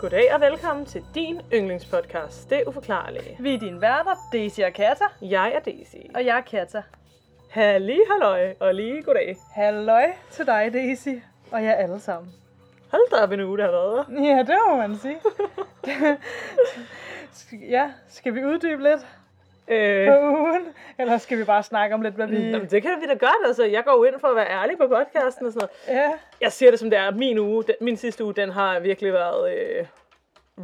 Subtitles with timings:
[0.00, 3.36] Goddag og velkommen til din yndlingspodcast, Det Uforklarlige.
[3.40, 5.04] Vi er dine værter, Daisy og Kata.
[5.22, 5.96] Jeg er Daisy.
[6.14, 6.82] Og jeg er Kata.
[7.50, 9.36] Halli halløj, og lige goddag.
[9.54, 11.08] Halløj til dig, Daisy.
[11.52, 12.32] Og jer alle sammen.
[12.90, 14.06] Hold da op en uge, der har været.
[14.26, 15.18] Ja, det må man sige.
[17.76, 19.06] ja, skal vi uddybe lidt
[19.68, 20.08] Øh?
[20.98, 22.36] Eller skal vi bare snakke om lidt, hvad vi...
[22.36, 23.64] jamen, det kan vi da godt, altså.
[23.64, 26.00] Jeg går jo ind for at være ærlig på podcasten og sådan noget.
[26.00, 27.10] Ja, Jeg siger det som det er.
[27.10, 29.86] Min uge, den, min sidste uge, den har virkelig været øh,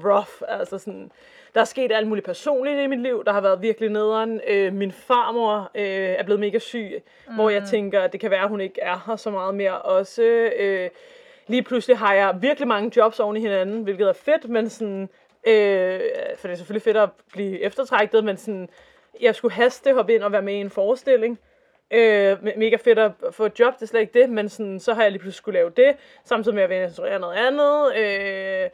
[0.04, 0.28] rough.
[0.48, 1.10] Altså sådan,
[1.54, 3.24] der er sket alt muligt personligt i mit liv.
[3.24, 4.40] Der har været virkelig nederen.
[4.48, 7.34] Øh, min farmor øh, er blevet mega syg, mm.
[7.34, 9.82] hvor jeg tænker, at det kan være, at hun ikke er her så meget mere.
[9.82, 10.22] Også
[10.58, 10.90] øh,
[11.46, 15.08] lige pludselig har jeg virkelig mange jobs oven i hinanden, hvilket er fedt, men sådan...
[15.46, 16.00] Øh,
[16.36, 18.68] for det er selvfølgelig fedt at blive eftertrækket, men sådan,
[19.20, 21.38] jeg skulle haste hoppe ind og være med i en forestilling.
[21.90, 24.80] Øh, me- mega fedt at få et job, det er slet ikke det, men sådan,
[24.80, 27.96] så har jeg lige pludselig skulle lave det, samtidig med at jeg instruere noget andet.
[27.96, 28.70] Øh,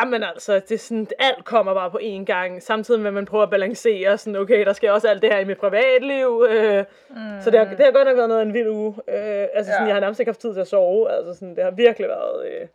[0.00, 3.24] jamen altså, det er sådan, alt kommer bare på én gang, samtidig med at man
[3.26, 6.46] prøver at balancere, sådan, okay, der sker også alt det her i mit privatliv.
[6.50, 7.16] Øh, mm.
[7.40, 8.94] Så det har, det har godt nok været noget af en vild uge.
[9.08, 9.86] Øh, altså sådan, Ja.
[9.86, 12.46] jeg har nærmest ikke haft tid til at sove, altså sådan, det har virkelig været,
[12.46, 12.68] øh,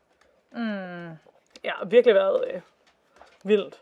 [0.52, 1.10] mm,
[1.64, 2.62] ja, virkelig været øh,
[3.44, 3.80] vildt.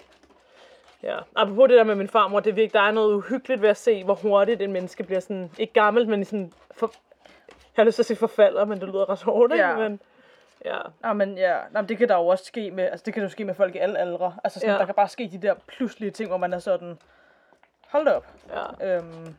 [1.03, 1.17] Ja.
[1.35, 3.77] Apropos det der med min farmor, det er virkelig, der er noget uhyggeligt ved at
[3.77, 6.91] se, hvor hurtigt en menneske bliver sådan, ikke gammelt, men sådan, for,
[7.49, 9.53] jeg har lyst til at sige forfalder, men det lyder ret hårdt?
[9.55, 9.75] Ja.
[9.77, 9.99] Men,
[10.65, 10.77] ja.
[11.03, 13.23] ja, men ja, Nå, men det kan der jo også ske med, altså det kan
[13.23, 14.35] jo ske med folk i alle aldre.
[14.43, 14.79] Altså sådan, Ja.
[14.79, 16.97] der kan bare ske de der pludselige ting, hvor man er sådan,
[17.87, 18.27] hold op.
[18.81, 18.95] ja.
[18.97, 19.35] Øhm,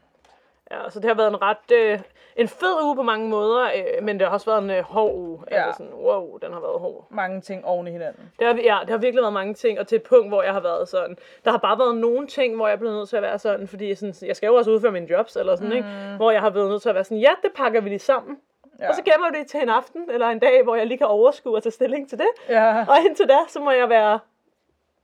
[0.75, 2.01] Ja, så det har været en ret, øh,
[2.37, 5.15] en fed uge på mange måder, øh, men det har også været en øh, hård
[5.15, 5.41] uge.
[5.51, 5.67] Ja.
[5.67, 7.07] Altså sådan, wow, den har været hård.
[7.11, 8.33] mange ting oven i hinanden.
[8.39, 10.53] Det har, ja, det har virkelig været mange ting, og til et punkt, hvor jeg
[10.53, 11.17] har været sådan.
[11.45, 13.69] Der har bare været nogle ting, hvor jeg er blevet nødt til at være sådan,
[13.69, 15.77] fordi sådan, jeg skal jo også udføre mine jobs, eller sådan, mm.
[15.77, 15.89] ikke?
[16.17, 18.39] Hvor jeg har været nødt til at være sådan, ja, det pakker vi lige sammen.
[18.81, 18.89] Ja.
[18.89, 21.07] Og så gemmer vi det til en aften, eller en dag, hvor jeg lige kan
[21.07, 22.29] overskue og tage stilling til det.
[22.49, 24.19] Ja, Og indtil da, så må jeg være...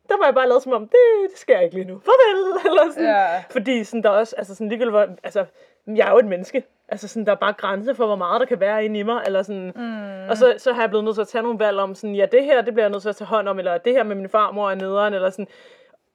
[0.08, 2.00] Der må jeg bare lade som om, det, det sker ikke lige nu.
[2.04, 2.60] Farvel!
[2.70, 3.08] Eller sådan.
[3.08, 3.42] Ja.
[3.50, 5.44] Fordi sådan, der er også, altså sådan ligegyldigt, hvor, altså,
[5.86, 6.64] jeg er jo et menneske.
[6.88, 9.22] Altså sådan, der er bare grænser for, hvor meget der kan være inde i mig.
[9.26, 9.72] Eller sådan.
[9.76, 10.28] Mm.
[10.30, 12.26] Og så, så har jeg blevet nødt til at tage nogle valg om, sådan, ja,
[12.32, 14.16] det her, det bliver jeg nødt til at tage hånd om, eller det her med
[14.16, 15.46] min farmor er nederen, eller sådan.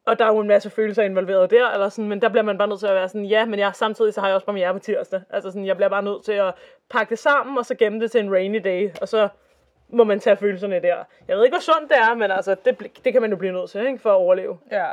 [0.06, 2.58] Og der er jo en masse følelser involveret der, eller sådan, men der bliver man
[2.58, 4.74] bare nødt til at være sådan, ja, men jeg, samtidig så har jeg også premiere
[4.74, 5.22] på tirsdag.
[5.30, 6.54] Altså sådan, jeg bliver bare nødt til at
[6.90, 9.28] pakke det sammen, og så gemme det til en rainy day, og så
[9.90, 10.96] må man tage følelserne der.
[11.28, 13.54] Jeg ved ikke, hvor sundt det er, men altså, det, det kan man jo blive
[13.54, 14.58] nødt til, ikke, for at overleve.
[14.72, 14.88] Ja.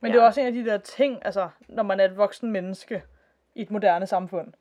[0.00, 0.16] Men Ja.
[0.16, 3.02] det er også en af de der ting, altså, når man er et voksen menneske
[3.56, 4.52] i et moderne samfund.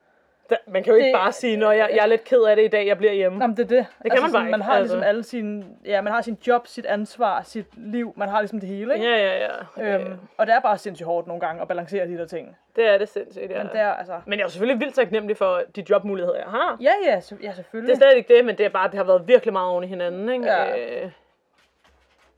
[0.49, 2.55] Da, man kan jo ikke Det- bare sige, når jeg, jeg er lidt ked af
[2.55, 3.41] det i dag, jeg bliver hjemme.
[3.43, 3.85] Jamen, det er det.
[4.03, 4.95] Det kan man bare sådan, man ikke, har altså.
[4.95, 8.59] ligesom alle sine, ja, man har sin job, sit ansvar, sit liv, man har ligesom
[8.59, 9.05] det hele, ikke?
[9.05, 9.47] Ja, ja,
[9.77, 9.97] ja.
[9.99, 12.57] Øhm, og det er bare sindssygt hårdt nogle gange at balancere de der ting.
[12.75, 13.57] Det er det sindssygt, ja.
[13.63, 14.21] Men det er altså...
[14.25, 16.77] Men jeg er jo selvfølgelig vildt taknemmelig for de jobmuligheder, jeg har.
[16.81, 17.93] Ja, ja, så, ja Det selvfølgelig.
[17.93, 19.87] er slet ikke det, men det er bare, det har været virkelig meget oven i
[19.87, 20.45] hinanden, ikke?
[20.45, 20.77] Ja.
[20.77, 21.01] Øh,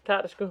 [0.07, 0.49] det har det sgu.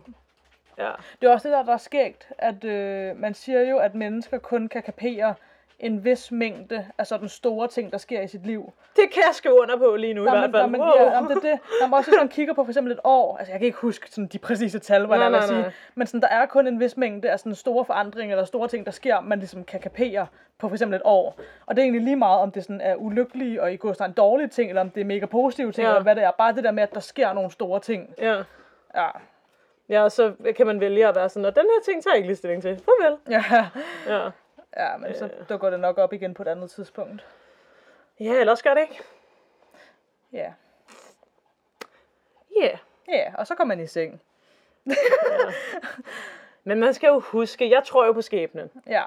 [0.78, 0.91] Ja.
[1.21, 4.39] Det er også det der, der er skægt, at øh, man siger jo, at mennesker
[4.39, 5.34] kun kan kapere
[5.81, 8.72] en vis mængde af sådan store ting, der sker i sit liv.
[8.97, 10.62] Det kan jeg skrive under på lige nu i Nå, hvert fald.
[10.62, 10.88] nå, men, wow.
[10.97, 11.59] ja, jamen, det det.
[11.81, 14.10] Når man også man kigger på for eksempel et år, altså jeg kan ikke huske
[14.10, 15.70] sådan, de præcise tal, hvad Nej, jeg vil nej, sige, nej.
[15.94, 18.86] men sådan, der er kun en vis mængde af sådan store forandringer eller store ting,
[18.86, 20.26] der sker, man ligesom kan kapere
[20.59, 21.38] på for eksempel et år.
[21.66, 24.12] Og det er egentlig lige meget, om det sådan er ulykkelige og i går en
[24.12, 25.91] dårlige ting, eller om det er mega positive ting, Ja.
[25.91, 26.31] eller hvad det er.
[26.31, 28.15] Bare det der med, at der sker nogle store ting.
[28.19, 28.42] Ja.
[28.94, 29.06] Ja.
[29.88, 32.16] ja, og så kan man vælge at være sådan, og den her ting tager jeg
[32.16, 32.81] ikke lige stilling til.
[32.84, 33.16] Farvel.
[33.31, 33.42] Ja,
[34.09, 34.31] Ja.
[34.76, 37.26] Ja men så dukker det nok op igen på et andet tidspunkt.
[38.20, 39.03] Ja, ellers gør det ikke.
[40.32, 40.53] Ja.
[42.56, 42.62] Ja.
[42.62, 42.78] Yeah.
[43.09, 44.22] Ja, og så kommer man i seng.
[46.65, 48.71] Men man skal jo huske, jeg tror jo på skæbnen.
[48.86, 49.03] Ja.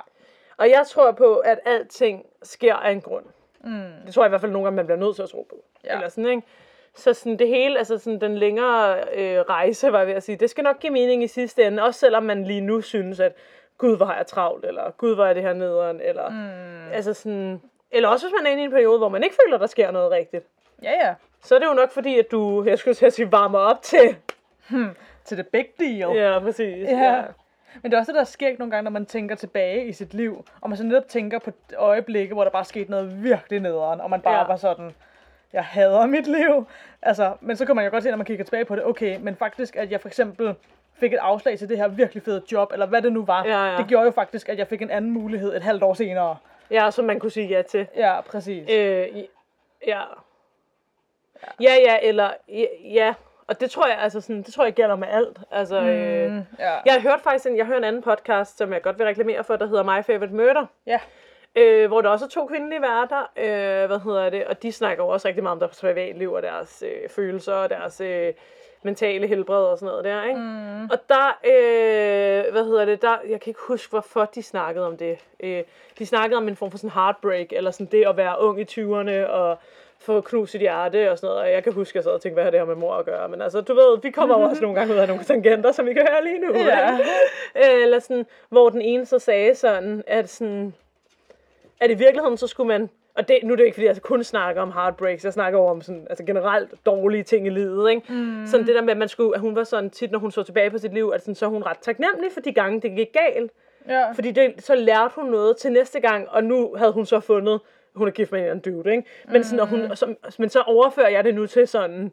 [0.58, 3.26] Og jeg tror på, at alting sker af en grund.
[3.64, 3.92] Mm.
[4.06, 5.64] Det tror jeg i hvert fald nogle gange, man bliver nødt til at tro på.
[5.84, 5.96] Ja.
[5.96, 6.48] Eller sådan, ikke?
[6.96, 10.36] Så sådan det hele, altså sådan den længere øh, rejse, var jeg ved at sige,
[10.36, 13.36] det skal nok give mening i sidste ende, også selvom man lige nu synes, at
[13.80, 16.92] gud, hvor har jeg travlt, eller gud, hvor er det her nederen, eller mm.
[16.92, 17.62] altså sådan,
[17.92, 19.92] eller også hvis man er inde i en periode, hvor man ikke føler, der sker
[19.92, 20.46] noget rigtigt.
[20.84, 21.14] Ja, ja.
[21.44, 23.82] Så er det jo nok fordi, at du, jeg skulle til at sige, varmer op
[23.82, 24.16] til.
[25.26, 26.16] Til det big deal.
[26.16, 26.90] Ja, præcis.
[26.90, 27.22] Ja.
[27.82, 30.14] Men det er også det, der sker nogle gange, når man tænker tilbage i sit
[30.14, 34.02] liv, og man så netop tænker på øjeblikke, hvor der bare skete noget virkelig nederen,
[34.02, 34.40] og man bare Ja.
[34.42, 34.48] ja.
[34.48, 34.92] var sådan,
[35.54, 36.68] jeg hader mit liv.
[37.02, 39.18] Altså, men så kan man jo godt se, når man kigger tilbage på det, okay,
[39.22, 40.56] men faktisk, at jeg for eksempel
[41.00, 43.72] fik et afslag til det her virkelig fede job, eller hvad det nu var, Ja,
[43.72, 43.78] ja.
[43.78, 46.38] det gjorde jo faktisk, at jeg fik en anden mulighed et halvt år senere.
[46.72, 47.88] Ja, som man kunne sige ja til.
[47.96, 48.70] Ja, præcis.
[48.70, 49.08] Øh,
[49.88, 50.02] ja.
[51.62, 52.30] Ja, ja, eller
[52.94, 53.14] ja.
[53.48, 55.38] Og det tror jeg, altså sådan, det tror jeg gælder med alt.
[55.52, 56.72] Altså, mm, øh, ja.
[56.86, 59.44] jeg har hørt faktisk en, jeg hører en anden podcast, som jeg godt vil reklamere
[59.44, 60.66] for, der hedder My Favorite Murder.
[60.86, 61.00] Ja.
[61.56, 65.04] Øh, hvor der også er to kvindelige værter, øh, hvad hedder det, og de snakker
[65.04, 68.34] jo også rigtig meget om deres privatliv og deres øh, følelser og deres, øh,
[68.84, 70.40] mentale helbred og sådan noget der, ikke?
[70.40, 70.84] Mm.
[70.84, 74.98] Og der, øh, hvad hedder det, der, jeg kan ikke huske, hvorfor de snakkede om
[74.98, 75.18] det.
[75.40, 75.64] Øh,
[76.00, 78.64] de snakkede om en form for sådan heartbreak, eller sådan det at være ung i
[78.64, 79.58] 20'erne, og
[80.00, 81.42] få knust sit hjerte og sådan noget.
[81.42, 82.96] Og jeg kan huske, at jeg sad og tænkte, hvad har det her med mor
[82.96, 83.30] at gøre?
[83.30, 85.94] Men altså, du ved, vi kommer også nogle gange ud af nogle tangenter, som vi
[85.94, 86.58] kan høre lige nu.
[86.58, 86.98] Ja.
[86.98, 87.82] ikke?
[87.84, 90.74] Eller sådan, hvor den ene så sagde sådan, at sådan,
[91.80, 92.90] at i virkeligheden så skulle man,
[93.20, 95.72] og det, nu er det ikke fordi, jeg kun snakker om heartbreaks, jeg snakker over
[95.72, 98.14] om sådan, altså generelt dårlige ting i livet, ikke?
[98.14, 98.46] Mm.
[98.46, 100.44] Sådan det der med, at, man skulle, at hun var sådan tit, når hun så
[100.44, 102.96] tilbage på sit liv, at sådan, så er hun ret taknemmelig for de gange, det
[102.96, 103.52] gik galt.
[103.88, 104.12] Ja.
[104.12, 107.60] Fordi det, så lærte hun noget til næste gang, og nu havde hun så fundet,
[107.96, 109.04] hun er gift med en dude, ikke?
[109.32, 112.12] Men, sådan, og hun, så, men så overfører jeg det nu til sådan,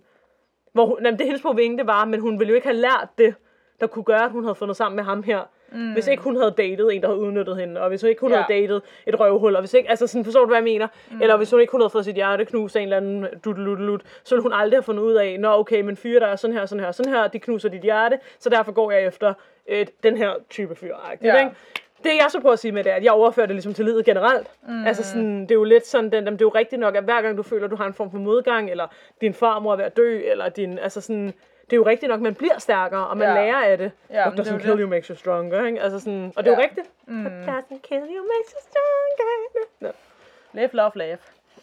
[0.73, 3.35] hvor hun, jamen, det hendes pointe var, men hun ville jo ikke have lært det,
[3.81, 5.51] der kunne gøre, at hun havde fundet sammen med ham her.
[5.73, 5.93] Mm.
[5.93, 8.37] Hvis ikke hun havde datet en, der havde udnyttet hende, og hvis ikke hun Ja.
[8.43, 10.89] havde datet et røvhul, og hvis ikke, altså sådan, forstår du, hvad jeg mener?
[11.11, 11.23] Mm.
[11.23, 14.03] Eller hvis hun ikke hun havde fået sit hjerte knust af en eller anden dudeludelut,
[14.25, 16.57] så ville hun aldrig have fundet ud af, nå okay, men fyre, der er sådan
[16.57, 19.35] her, sådan her, sådan her, de knuser dit hjerte, så derfor går jeg efter
[19.69, 20.95] øh, den her type fyr.
[21.23, 21.37] Ja.
[21.39, 21.49] Ja.
[22.05, 23.85] Det jeg så prøver at sige med det, er, at jeg overfører det ligesom til
[23.85, 24.47] livet generelt.
[24.69, 24.87] Mm.
[24.87, 27.23] Altså sådan, det er jo lidt sådan, den, det er jo rigtigt nok, at hver
[27.23, 28.87] gang du føler, at du har en form for modgang, eller
[29.21, 31.33] din farmor er ved at dø, eller din, altså sådan,
[31.67, 33.35] det er jo rigtigt nok, man bliver stærkere, og man Ja.
[33.35, 33.93] lærer af det.
[34.11, 34.79] Ja, What det er doesn't kill det.
[34.81, 35.81] you makes you stronger, ikke?
[35.83, 36.59] Altså sådan, og det er Ja.
[36.61, 36.87] jo rigtigt.
[37.07, 37.27] Mm.
[37.27, 39.67] What doesn't kill you makes you stronger.
[39.81, 39.89] Nå.
[40.53, 41.19] Live, love, laugh.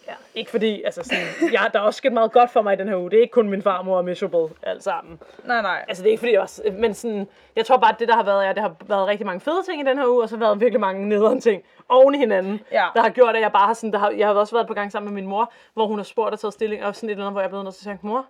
[0.07, 2.75] Ja, ikke fordi, altså sådan, ja, der er også sket meget godt for mig i
[2.77, 3.11] den her uge.
[3.11, 5.19] Det er ikke kun min farmor og miserable alt sammen.
[5.45, 5.85] Nej, nej.
[5.88, 8.13] Altså det er ikke fordi, jeg også, men sådan, jeg tror bare, at det der
[8.15, 10.29] har været, er, det har været rigtig mange fede ting i den her uge, og
[10.29, 12.85] så har været virkelig mange nederen ting oven i hinanden, Ja.
[12.95, 14.73] der har gjort, at jeg bare har sådan, der har, jeg har også været på
[14.73, 17.11] gang sammen med min mor, hvor hun har spurgt og taget stilling, og sådan et
[17.11, 18.25] eller andet, hvor jeg er blevet nødt til at sige, mor,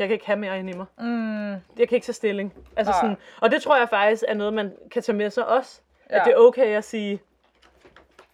[0.00, 0.86] jeg kan ikke have mere ind i mig.
[0.98, 2.54] Mm, Jeg kan ikke tage stilling.
[2.76, 3.00] Altså Nej.
[3.00, 5.80] sådan, og det tror jeg faktisk er noget, man kan tage med sig også.
[6.10, 6.16] Ja.
[6.16, 7.20] At det er okay at sige,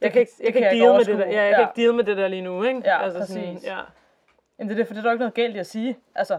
[0.00, 1.26] jeg kan ikke, jeg kan kan ikke deal med det der.
[1.26, 1.56] Ja, jeg Ja.
[1.56, 2.82] kan ikke deal med det der lige nu, ikke?
[2.84, 3.66] Ja, altså Sådan, præcis.
[3.68, 3.78] ja.
[4.58, 5.98] jamen det er det, for det er der jo ikke noget galt i at sige.
[6.14, 6.38] Altså,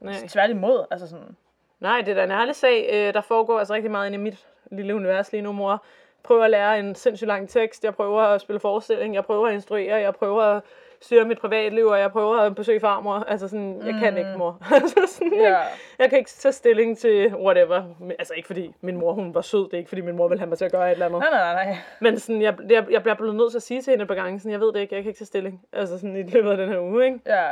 [0.00, 0.14] Nej.
[0.28, 0.84] tværtimod.
[0.90, 1.36] Altså sådan,
[1.80, 2.88] Nej, det er da en ærlig sag.
[2.92, 5.84] Øh, der foregår altså rigtig meget inde i mit lille univers lige nu, mor.
[6.22, 9.54] prøver at lære en sindssygt lang tekst, jeg prøver at spille forestilling, jeg prøver at
[9.54, 10.62] instruere, jeg prøver at
[11.04, 13.14] styre mit privatliv, og jeg prøver at besøge farmor.
[13.28, 14.58] Altså sådan, jeg kan ikke, mor.
[14.74, 15.58] altså sådan, Ja.
[15.98, 17.82] Jeg kan ikke tage stilling til whatever.
[18.18, 20.38] Altså ikke fordi min mor, hun var sød, det er ikke fordi min mor ville
[20.40, 21.20] have mig til at gøre et eller andet.
[21.20, 21.76] nej, nej, nej.
[22.00, 24.14] Men sådan, jeg, jeg, jeg bliver blevet nødt til at sige til hende et par
[24.14, 25.62] gange, sådan, jeg ved det ikke, jeg kan ikke tage stilling.
[25.72, 27.20] Altså sådan i løbet af den her uge, ikke?
[27.26, 27.50] Ja.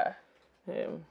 [0.68, 1.04] Øhm,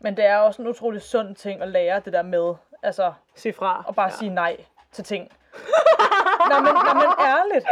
[0.00, 3.54] Men det er også en utrolig sund ting at lære det der med, altså, sig
[3.54, 3.84] fra.
[3.88, 4.16] at bare ja.
[4.16, 4.56] sige nej
[4.92, 5.28] til ting.
[6.50, 7.66] Nå, men, nå, men ærligt.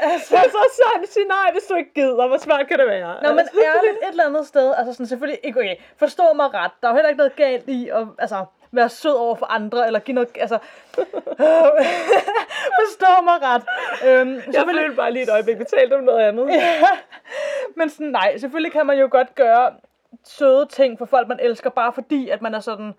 [0.00, 2.26] Altså, Det er så sådan, sig nej, hvis du ikke gider.
[2.28, 3.22] Hvor svært kan det være?
[3.22, 6.70] Nå, men ærligt et eller andet sted, altså sådan selvfølgelig ikke, okay, forstå mig ret,
[6.80, 9.86] der er jo heller ikke noget galt i at, altså, være sød over for andre,
[9.86, 10.58] eller give noget, altså,
[12.80, 13.62] forstå mig ret.
[14.06, 16.48] Øhm, Jeg følte bare lige et øjeblik, vi talte om noget andet.
[17.76, 19.72] men sådan, nej, selvfølgelig kan man jo godt gøre
[20.24, 22.94] søde ting for folk, man elsker, bare fordi, at man er sådan,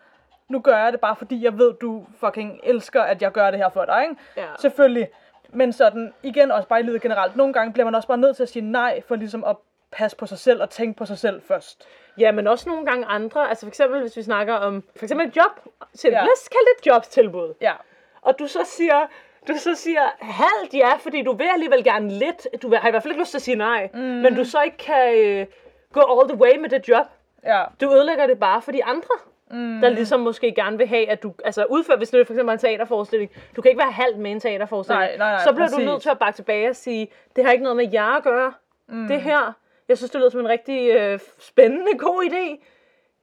[0.49, 3.59] nu gør jeg det bare fordi, jeg ved, du fucking elsker, at jeg gør det
[3.59, 4.15] her for dig, ikke?
[4.37, 4.45] Ja.
[4.59, 5.07] Selvfølgelig.
[5.49, 8.35] Men sådan, igen også bare i livet generelt, nogle gange bliver man også bare nødt
[8.35, 9.55] til at sige nej, for ligesom at
[9.91, 11.87] passe på sig selv og tænke på sig selv først.
[12.17, 13.49] Ja, men også nogle gange andre.
[13.49, 15.51] Altså for eksempel, hvis vi snakker om for eksempel et job.
[15.97, 16.19] Til, Ja.
[16.19, 17.53] Lad os kalde det et jobstilbud.
[17.61, 17.73] Ja.
[18.21, 19.07] Og du så siger,
[19.47, 22.47] du så siger halvt ja, fordi du vil alligevel gerne lidt.
[22.61, 23.89] Du har i hvert fald ikke lyst til at sige nej.
[23.93, 23.99] Mm.
[23.99, 25.45] Men du så ikke kan øh,
[25.93, 27.05] gå all the way med det job.
[27.43, 27.63] Ja.
[27.81, 29.15] Du ødelægger det bare for de andre.
[29.51, 29.81] Mm.
[29.81, 32.53] Der ligesom måske gerne vil have, at du altså udfører, hvis det for eksempel er
[32.53, 34.99] en teaterforestilling, du kan ikke være halvt med en teaterforestilling.
[34.99, 35.85] Nej, nej, nej, så bliver præcis.
[35.85, 38.23] du nødt til at bakke tilbage og sige, det har ikke noget med jer at
[38.23, 38.53] gøre.
[38.87, 39.07] Mm.
[39.07, 39.53] Det her,
[39.87, 42.65] jeg synes, det lyder som en rigtig øh, spændende, god idé.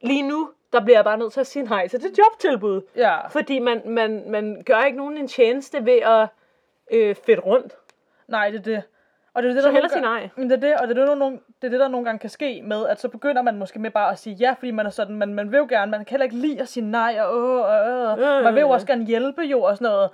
[0.01, 2.81] Lige nu, der bliver jeg bare nødt til at sige nej til det jobtilbud.
[2.95, 3.27] Ja.
[3.27, 6.27] Fordi man, man, man gør ikke nogen en tjeneste ved at
[6.91, 7.73] øh, fedt rundt.
[8.27, 8.83] Nej, det er det.
[9.35, 10.29] Og det er det, Så der hellere sige nej.
[10.35, 12.05] Men det er det, og det er det, der nogle, det er det, der nogle
[12.05, 14.71] gange kan ske med, at så begynder man måske med bare at sige ja, fordi
[14.71, 16.85] man er sådan, man, man vil jo gerne, man kan heller ikke lide at sige
[16.85, 18.43] nej, og åh, og, øh.
[18.43, 20.09] man vil jo også gerne hjælpe jo, og sådan noget.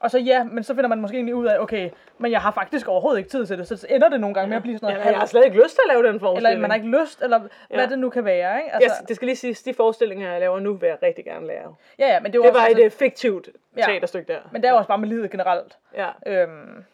[0.00, 2.50] Og så ja, men så finder man måske egentlig ud af, okay, men jeg har
[2.50, 4.88] faktisk overhovedet ikke tid til det, så ender det nogle gange med at blive sådan
[4.88, 6.48] Ja, noget jeg har slet ikke lyst til at lave den forestilling.
[6.48, 7.86] eller man har ikke lyst, eller hvad Ja.
[7.86, 8.74] det nu kan være, ikke?
[8.74, 11.46] Altså, Jeg, det skal lige siges, de forestillinger, jeg laver nu, vil jeg rigtig gerne
[11.46, 11.74] lave.
[11.98, 13.48] ja, ja, men det, jo Det var altså, et øh, fiktivt
[13.84, 14.38] teaterstykke der.
[14.50, 15.78] men det er jo også bare med livet generelt.
[15.96, 16.08] Ja.
[16.26, 16.84] Øhm,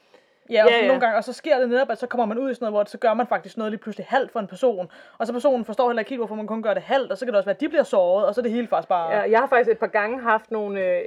[0.51, 0.87] ja, og Ja, ja.
[0.87, 2.73] nogle gange, og så sker det netop, at så kommer man ud i sådan noget,
[2.75, 5.65] hvor så gør man faktisk noget lige pludselig halvt for en person, og så personen
[5.65, 7.47] forstår heller ikke helt, hvorfor man kun gør det halvt, og så kan det også
[7.47, 9.11] være, at de bliver såret, og så er det hele faktisk bare...
[9.13, 11.05] Ja, jeg har faktisk et par gange haft nogle, øh,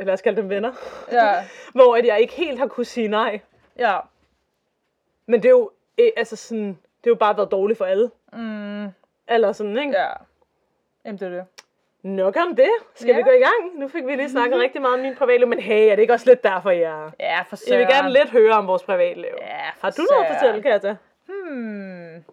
[0.00, 0.72] øh, lad os kalde dem venner,
[1.12, 1.34] ja,
[1.74, 3.40] hvor at jeg ikke helt har kunne sige nej.
[3.78, 3.98] ja.
[5.26, 8.10] Men det er jo, øh, altså sådan, det er jo bare været dårligt for alle.
[8.32, 8.88] Mm,
[9.28, 10.00] Eller sådan, ikke?
[10.00, 10.08] ja.
[11.04, 11.44] Jamen, det er det.
[12.04, 12.70] Nok om det.
[12.94, 13.16] Skal Ja.
[13.16, 13.78] vi gå i gang?
[13.78, 16.12] Nu fik vi lige snakket rigtig meget om min privatliv, men hey, er det ikke
[16.12, 17.10] også lidt derfor, jeg...
[17.20, 18.02] Ja, for Jeg vil søren.
[18.02, 19.30] gerne lidt høre om vores privatliv.
[19.40, 20.40] Ja, for Har du noget at søren.
[20.40, 20.96] fortælle, Katja?
[21.28, 22.24] Hmm.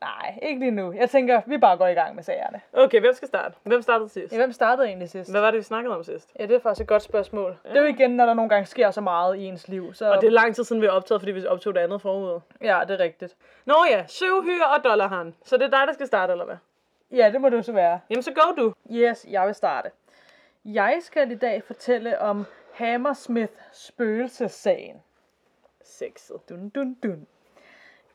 [0.00, 0.92] Nej, ikke lige nu.
[0.92, 2.60] Jeg tænker, vi bare går i gang med sagerne.
[2.72, 3.54] Okay, hvem skal starte?
[3.62, 4.32] Hvem startede sidst?
[4.32, 5.30] Ja, hvem startede egentlig sidst?
[5.32, 6.30] Hvad var det, vi snakkede om sidst?
[6.38, 7.56] Ja, det er faktisk et godt spørgsmål.
[7.64, 7.68] Ja.
[7.70, 9.94] Det er jo igen, når der nogle gange sker så meget i ens liv.
[9.94, 10.10] Så...
[10.12, 12.40] Og det er lang tid siden, vi har optaget, fordi vi optog det andet forud.
[12.62, 13.36] Ja, det er rigtigt.
[13.64, 15.34] Nå ja, syv hyre og dollarhan.
[15.44, 16.56] Så det er dig, der skal starte, eller hvad?
[17.12, 18.00] Ja, det må det jo så være.
[18.10, 18.74] Jamen, så go du.
[18.90, 19.90] Yes, jeg vil starte.
[20.64, 25.02] Jeg skal i dag fortælle om Hammersmith spøgelsessagen.
[25.82, 26.48] Sexet.
[26.48, 27.26] Dun, dun, dun.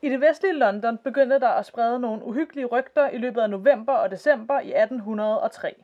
[0.02, 3.92] I det vestlige London begyndte der at sprede nogle uhyggelige rygter i løbet af november
[3.92, 5.74] og december i 1803.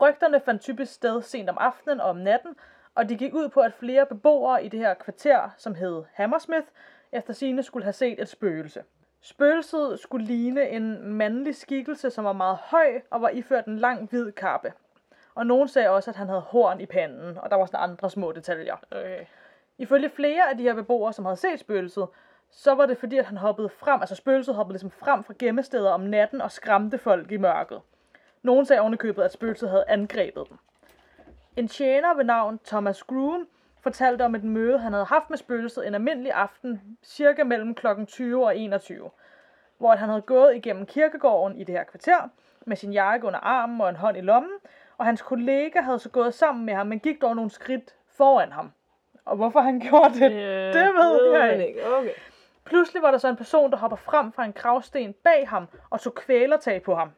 [0.00, 2.56] Rygterne fandt typisk sted sent om aftenen og om natten,
[2.94, 6.66] og de gik ud på, at flere beboere i det her kvarter, som hed Hammersmith,
[7.12, 8.84] efter sine skulle have set et spøgelse.
[9.24, 14.08] Spøgelset skulle ligne en mandlig skikkelse, som var meget høj og var iført en lang
[14.10, 14.72] hvid kappe.
[15.34, 18.10] Og nogen sagde også, at han havde horn i panden, og der var sådan andre
[18.10, 18.76] små detaljer.
[18.90, 19.24] Okay.
[19.78, 22.08] Ifølge flere af de her beboere, som havde set spøgelset,
[22.50, 25.90] så var det fordi, at han hoppede frem, altså spøgelset hoppede ligesom frem fra gemmesteder
[25.90, 27.80] om natten og skræmte folk i mørket.
[28.42, 30.58] Nogen sagde ovenikøbet, at spøgelset havde angrebet dem.
[31.56, 33.48] En tjener ved navn Thomas Groom
[33.82, 37.86] fortalte om et møde, han havde haft med spøgelset en almindelig aften, cirka mellem kl.
[38.06, 39.10] 20 og 21,
[39.78, 42.28] hvor han havde gået igennem kirkegården i det her kvarter,
[42.66, 44.52] med sin jakke under armen og en hånd i lommen,
[44.98, 48.52] og hans kollega havde så gået sammen med ham, men gik dog nogle skridt foran
[48.52, 48.72] ham.
[49.24, 51.86] Og hvorfor han gjorde det, Ja, det ved jeg ikke.
[51.86, 52.10] Okay.
[52.64, 56.00] Pludselig var der så en person, der hopper frem fra en gravsten bag ham og
[56.00, 57.10] tog kvælertag på ham.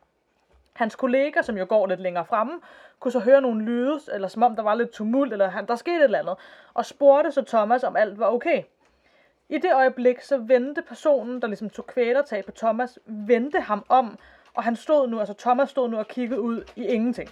[0.75, 2.61] Hans kollega, som jo går lidt længere fremme,
[3.01, 5.77] kunne så høre nogle lyde, eller som om der var lidt tumult, eller han, der
[5.77, 6.37] skete et eller andet,
[6.75, 8.63] og spurgte så Thomas, om alt var okay.
[9.49, 14.19] I det øjeblik, så vendte personen, der ligesom tog kvælertag på Thomas, vendte ham om,
[14.55, 17.31] og han stod nu, altså Thomas stod nu og kiggede ud i ingenting.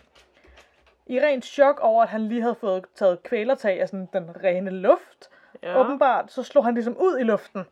[1.06, 4.70] I rent chok over, at han lige havde fået taget kvælertag af sådan den rene
[4.70, 5.30] luft,
[5.62, 5.80] Ja.
[5.80, 7.64] åbenbart, så slog han ligesom ud i luften,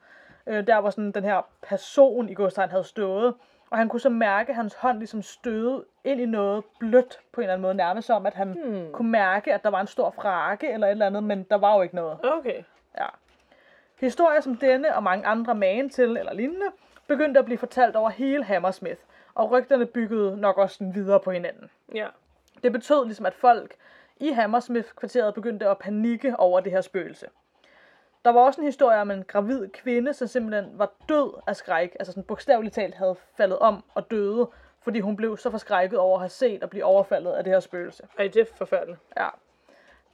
[0.47, 3.35] øh, der hvor sådan den her person i godstegn havde stået.
[3.71, 7.41] Og han kunne så mærke, at hans hånd ligesom støde ind i noget blødt på
[7.41, 8.93] en eller anden måde, nærmest som, at han Hmm.
[8.93, 11.77] kunne mærke, at der var en stor frake eller et eller andet, men der var
[11.77, 12.19] jo ikke noget.
[12.23, 12.63] Okay.
[12.99, 13.07] Ja.
[14.01, 16.67] Historier som denne og mange andre magen til eller lignende,
[17.07, 19.01] begyndte at blive fortalt over hele Hammersmith,
[19.35, 21.71] og rygterne byggede nok også videre på hinanden.
[21.95, 22.07] Ja.
[22.63, 23.75] Det betød ligesom, at folk
[24.17, 27.27] i Hammersmith-kvarteret begyndte at panikke over det her spøgelse.
[28.25, 31.97] Der var også en historie om en gravid kvinde, som simpelthen var død af skræk,
[31.99, 34.49] altså sådan bogstaveligt talt havde faldet om og døde,
[34.83, 37.61] fordi hun blev så forskrækket over at have set og blive overfaldet af det her
[37.61, 38.03] spøgelse.
[38.19, 39.01] Ej, det er forfærdeligt.
[39.19, 39.29] Ja.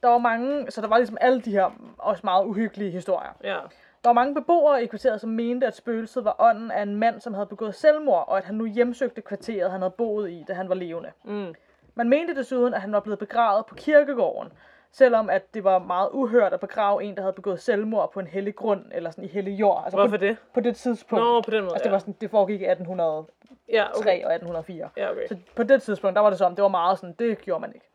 [0.03, 3.29] Der var mange, så der var ligesom alle de her også meget uhyggelige historier.
[3.43, 3.57] Ja.
[4.03, 7.21] Der var mange beboere i kvarteret, som mente, at spøgelset var ånden af en mand,
[7.21, 10.53] som havde begået selvmord, og at han nu hjemsøgte kvarteret, han havde boet i, da
[10.53, 11.11] han var levende.
[11.23, 11.55] Mm.
[11.95, 14.53] Man mente desuden, at han var blevet begravet på kirkegården,
[14.91, 18.27] selvom at det var meget uhørt at begrave en, der havde begået selvmord på en
[18.27, 19.81] hellig grund, eller sådan i hellig jord.
[19.83, 20.37] Altså Hvorfor på, det?
[20.53, 21.25] På det tidspunkt.
[21.25, 23.33] Nå, på den måde, altså, det, var sådan, det foregik i 1803
[23.69, 24.23] Ja, okay.
[24.23, 24.89] og 1804.
[24.97, 25.27] Ja, okay.
[25.27, 27.71] Så på det tidspunkt, der var det sådan, det var meget sådan, det gjorde man
[27.73, 27.85] ikke.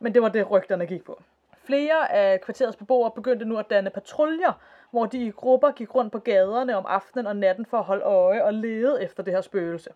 [0.00, 1.22] Men det var det, rygterne gik på.
[1.64, 4.52] Flere af kvarterets beboere begyndte nu at danne patruljer,
[4.90, 8.02] hvor de i grupper gik rundt på gaderne om aftenen og natten for at holde
[8.02, 9.90] øje og lede efter det her spøgelse.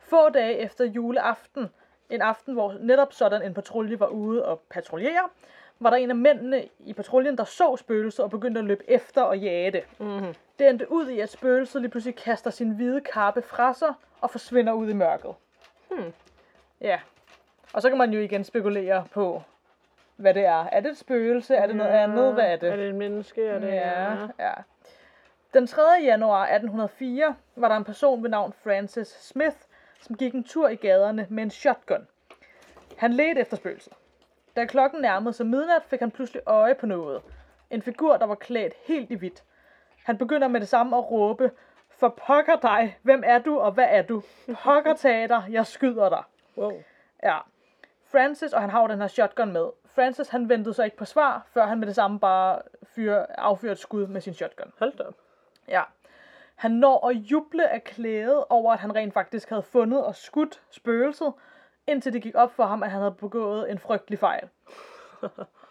[0.00, 1.68] Få dage efter juleaften,
[2.10, 5.28] en aften, hvor netop sådan en patrulje var ude og patruljere,
[5.80, 9.22] var der en af mændene i patruljen, der så spøgelset og begyndte at løbe efter
[9.22, 9.82] og jage det.
[9.98, 10.34] Mm-hmm.
[10.58, 14.30] Det endte ud i, at spøgelset lige pludselig kaster sin hvide kappe fra sig og
[14.30, 15.34] forsvinder ud i mørket.
[15.90, 16.12] Hmm.
[16.80, 17.00] Ja.
[17.74, 19.42] Og så kan man jo igen spekulere på,
[20.16, 20.64] hvad det er.
[20.72, 21.54] Er det et spøgelse?
[21.54, 22.34] Er det noget andet?
[22.34, 22.72] Hvad er det?
[22.72, 23.46] Er det et menneske?
[23.46, 23.68] Er det...
[23.68, 24.52] Ja, ja.
[25.54, 25.82] Den 3.
[26.02, 29.56] januar 1804 var der en person ved navn Francis Smith,
[30.00, 32.08] som gik en tur i gaderne med en shotgun.
[32.96, 33.92] Han ledte efter spøgelset.
[34.56, 37.22] Da klokken nærmede sig midnat, fik han pludselig øje på noget.
[37.70, 39.44] En figur, der var klædt helt i hvidt.
[40.04, 41.50] Han begynder med det samme at råbe,
[41.90, 44.22] for pokker dig, hvem er du, og hvad er du?
[44.62, 46.22] Pokker tager jeg skyder dig.
[46.56, 46.82] Wow.
[47.22, 47.38] Ja.
[48.04, 49.66] Francis, og han har jo den her shotgun med.
[49.84, 53.72] Francis, han ventede så ikke på svar, før han med det samme bare fyr, affyrede
[53.72, 54.72] et skud med sin shotgun.
[54.78, 55.14] Hold da op.
[55.68, 55.82] Ja.
[56.58, 60.62] Han når at juble af klæde over, at han rent faktisk havde fundet og skudt
[60.70, 61.32] spøgelset,
[61.86, 64.48] indtil det gik op for ham, at han havde begået en frygtelig fejl.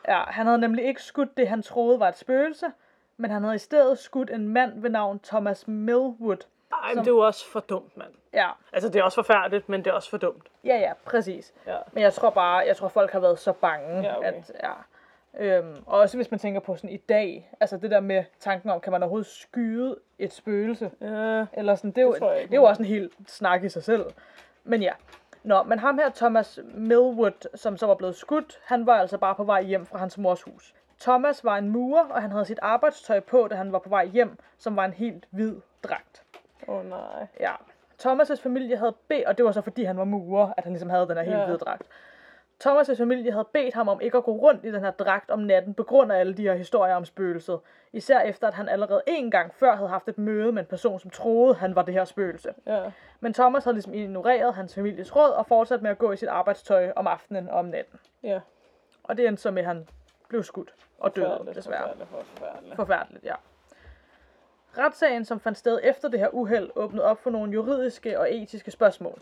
[0.07, 2.65] Ja, han havde nemlig ikke skudt det, han troede var et spøgelse,
[3.17, 6.37] men han havde i stedet skudt en mand ved navn Thomas Millwood.
[6.71, 8.13] Ej, men Som- det er jo også for dumt, mand.
[8.33, 10.47] Ja, Altså, det er også forfærdeligt, men det er også for dumt.
[10.63, 11.53] ja, ja, præcis.
[11.67, 11.77] Ja.
[11.91, 14.27] Men jeg tror bare, jeg tror folk har været så bange, Ja, okay.
[14.27, 14.71] at ja.
[15.39, 18.69] Øhm, og også hvis man tænker på sådan i dag, altså det der med tanken
[18.69, 20.91] om, kan man overhovedet skyde et spøgelse?
[21.01, 21.45] Ja.
[21.53, 23.83] Eller sådan, det er jo, Det det er jo også en helt snak i sig
[23.83, 24.05] selv.
[24.63, 24.91] Men ja.
[25.43, 29.35] Nå, men ham her, Thomas Millwood, som så var blevet skudt, han var altså bare
[29.35, 30.73] på vej hjem fra hans mors hus.
[30.99, 34.05] Thomas var en murer, og han havde sit arbejdstøj på, da han var på vej
[34.05, 36.23] hjem, som var en helt hvid dragt.
[36.67, 37.27] Åh oh, nej.
[37.39, 37.51] Ja.
[38.03, 40.89] Thomas' familie havde bedt, og det var så fordi han var murer, at han ligesom
[40.89, 41.45] havde den her helt Ja.
[41.45, 41.83] hvide dragt.
[42.63, 45.39] Thomas' familie havde bedt ham om ikke at gå rundt i den her dragt om
[45.39, 47.59] natten, på grund af alle de her historier om spøgelset.
[47.93, 50.99] Især efter, at han allerede en gang før havde haft et møde med en person,
[50.99, 52.53] som troede, han var det her spøgelse.
[52.65, 52.91] Ja.
[53.19, 56.29] Men Thomas havde ligesom ignoreret hans families råd og fortsat med at gå i sit
[56.29, 57.99] arbejdstøj om aftenen og om natten.
[58.23, 58.39] Ja.
[59.03, 59.87] Og det endte så med, at han
[60.29, 61.81] blev skudt og døde, desværre.
[61.81, 62.75] Forfærdeligt, forfærdeligt.
[62.75, 63.35] Forfærdeligt, ja.
[64.77, 68.71] Retssagen, som fandt sted efter det her uheld, åbnede op for nogle juridiske og etiske
[68.71, 69.19] spørgsmål.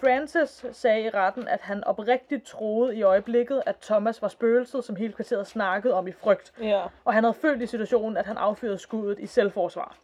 [0.00, 4.96] Francis sagde i retten, at han oprigtigt troede i øjeblikket, at Thomas var spøgelset, som
[4.96, 6.82] hele kvarteret snakkede om i frygt, Ja.
[7.04, 9.96] og han havde følt i situationen, at han affyrede skuddet i selvforsvar.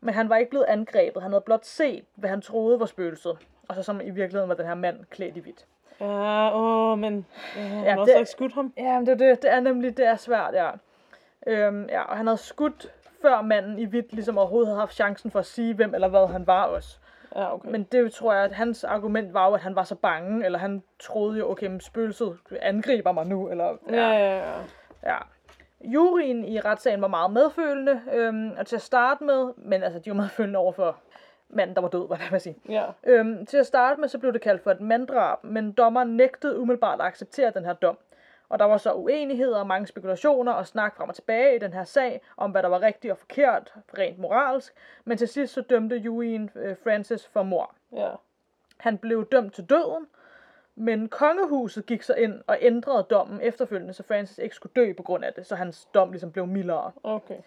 [0.00, 3.38] Men han var ikke blevet angrebet, han havde blot set, hvad han troede var spøgelset,
[3.68, 5.66] og så som i virkeligheden var den her mand klædt i hvidt.
[6.00, 7.26] Ja, åh, men
[7.58, 8.72] øh, han Ja, har også ikke skudt ham.
[8.76, 10.70] Ja, men det, er det, det er nemlig, det er svært, ja.
[11.46, 12.86] Øhm, ja, og han havde skudt
[13.22, 16.26] før manden i hvidt ligesom overhovedet havde haft chancen for at sige, hvem eller hvad
[16.26, 16.98] han var også.
[17.36, 17.70] Ja, okay.
[17.70, 20.58] Men det tror jeg, at hans argument var jo, at han var så bange, eller
[20.58, 23.76] han troede jo, okay, men spøgelset angriber mig nu, eller...
[23.90, 24.52] Ja, ja, ja.
[25.02, 25.16] ja.
[25.84, 30.10] Juryen i retssagen var meget medfølende, øhm, og til at starte med, men altså, de
[30.10, 30.96] var medfølende over for
[31.48, 32.56] manden, der var død, hvad jeg vil sige.
[32.68, 32.84] Ja.
[33.06, 36.58] Øhm, til at starte med, så blev det kaldt for et manddrab, men dommeren nægtede
[36.58, 37.98] umiddelbart at acceptere den her dom.
[38.48, 41.72] Og der var så uenigheder og mange spekulationer og snak frem og tilbage i den
[41.72, 44.74] her sag, om hvad der var rigtigt og forkert, rent moralsk.
[45.04, 47.74] Men til sidst så dømte juryen øh, Francis for mor.
[47.92, 48.10] Ja.
[48.76, 50.06] Han blev dømt til døden,
[50.74, 55.02] men kongehuset gik så ind og ændrede dommen efterfølgende, så Francis ikke skulle dø på
[55.02, 56.92] grund af det, så hans dom ligesom blev mildere.
[57.02, 57.38] Okay.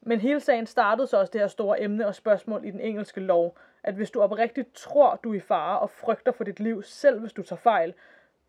[0.00, 3.20] Men hele sagen startede så også det her store emne og spørgsmål i den engelske
[3.20, 6.82] lov, at hvis du oprigtigt tror, du er i fare og frygter for dit liv,
[6.82, 7.94] selv hvis du tager fejl,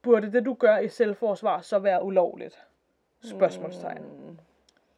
[0.05, 2.65] burde det, du gør i selvforsvar, så være ulovligt?
[3.23, 4.01] Spørgsmålstegn.
[4.01, 4.37] Mm.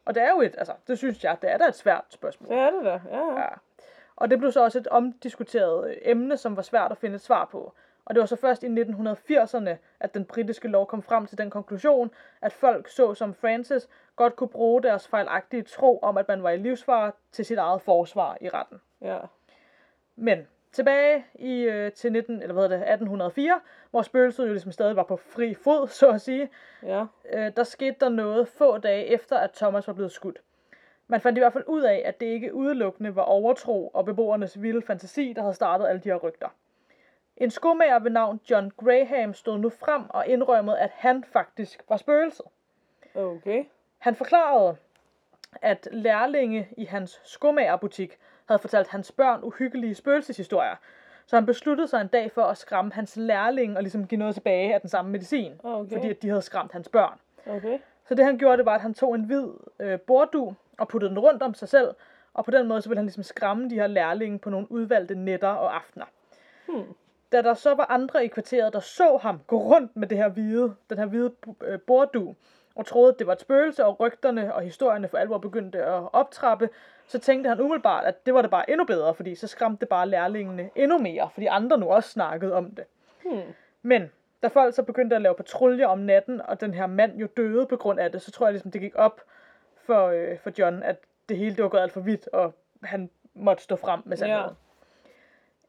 [0.04, 2.48] Og det er jo et, altså, det synes jeg, det er da et svært spørgsmål.
[2.48, 3.00] Det er det da.
[3.10, 3.48] Ja, ja.
[4.16, 7.20] Og det blev så også et omdiskuteret øh, emne, som var svært at finde et
[7.20, 7.72] svar på.
[8.04, 11.50] Og det var så først i 1980'erne, at den britiske lov kom frem til den
[11.50, 12.10] konklusion,
[12.42, 16.50] at folk så som Francis godt kunne bruge deres fejlagtige tro om, at man var
[16.50, 18.80] i livsfare til sit eget forsvar i retten.
[19.00, 19.18] ja.
[20.16, 24.96] Men tilbage i, øh, til 19, eller hvad det, 1804, hvor spøgelset jo ligesom stadig
[24.96, 26.48] var på fri fod, så at sige,
[26.82, 27.04] Ja.
[27.32, 30.38] øh, der skete der noget få dage efter, at Thomas var blevet skudt.
[31.06, 34.62] Man fandt i hvert fald ud af, at det ikke udelukkende var overtro og beboernes
[34.62, 36.48] vilde fantasi, der havde startet alle de her rygter.
[37.36, 41.96] En skomager ved navn John Graham stod nu frem og indrømmede, at han faktisk var
[41.96, 42.46] spøgelset.
[43.14, 43.64] Okay.
[43.98, 44.76] Han forklarede,
[45.62, 50.74] at lærlinge i hans skomagerbutik havde fortalt hans børn uhyggelige spøgelseshistorier,
[51.26, 54.34] så han besluttede sig en dag for at skræmme hans lærling og ligesom give noget
[54.34, 55.92] tilbage af den samme medicin, Okay.
[55.96, 57.18] fordi at de havde skræmt hans børn.
[57.46, 57.78] Okay.
[58.08, 59.48] Så det han gjorde, det var, at han tog en hvid
[59.80, 61.94] øh, bordu og puttede den rundt om sig selv,
[62.34, 65.14] og på den måde så ville han ligesom skræmme de her lærlinge på nogle udvalgte
[65.14, 66.06] nætter og aftener.
[66.68, 66.84] Hmm.
[67.32, 70.28] Da der så var andre i kvarteret, der så ham gå rundt med det her
[70.28, 71.32] hvide, den her hvide
[71.64, 72.34] øh, bordu,
[72.74, 76.02] og troede, at det var et spøgelse, og rygterne og historierne for alvor begyndte at
[76.12, 76.68] optrappe,
[77.08, 79.88] så tænkte han umiddelbart, at det var det bare endnu bedre, fordi så skræmte det
[79.88, 82.84] bare lærlingene endnu mere, fordi andre nu også snakkede om det.
[83.24, 83.40] Hmm.
[83.82, 84.10] Men
[84.42, 87.66] da folk så begyndte at lave patruljer om natten, og den her mand jo døde
[87.66, 89.20] på grund af det, så tror jeg ligesom, det gik op
[89.76, 90.96] for, øh, for John, at
[91.28, 94.44] det hele det var gået alt for vidt, og han måtte stå frem med sandheden.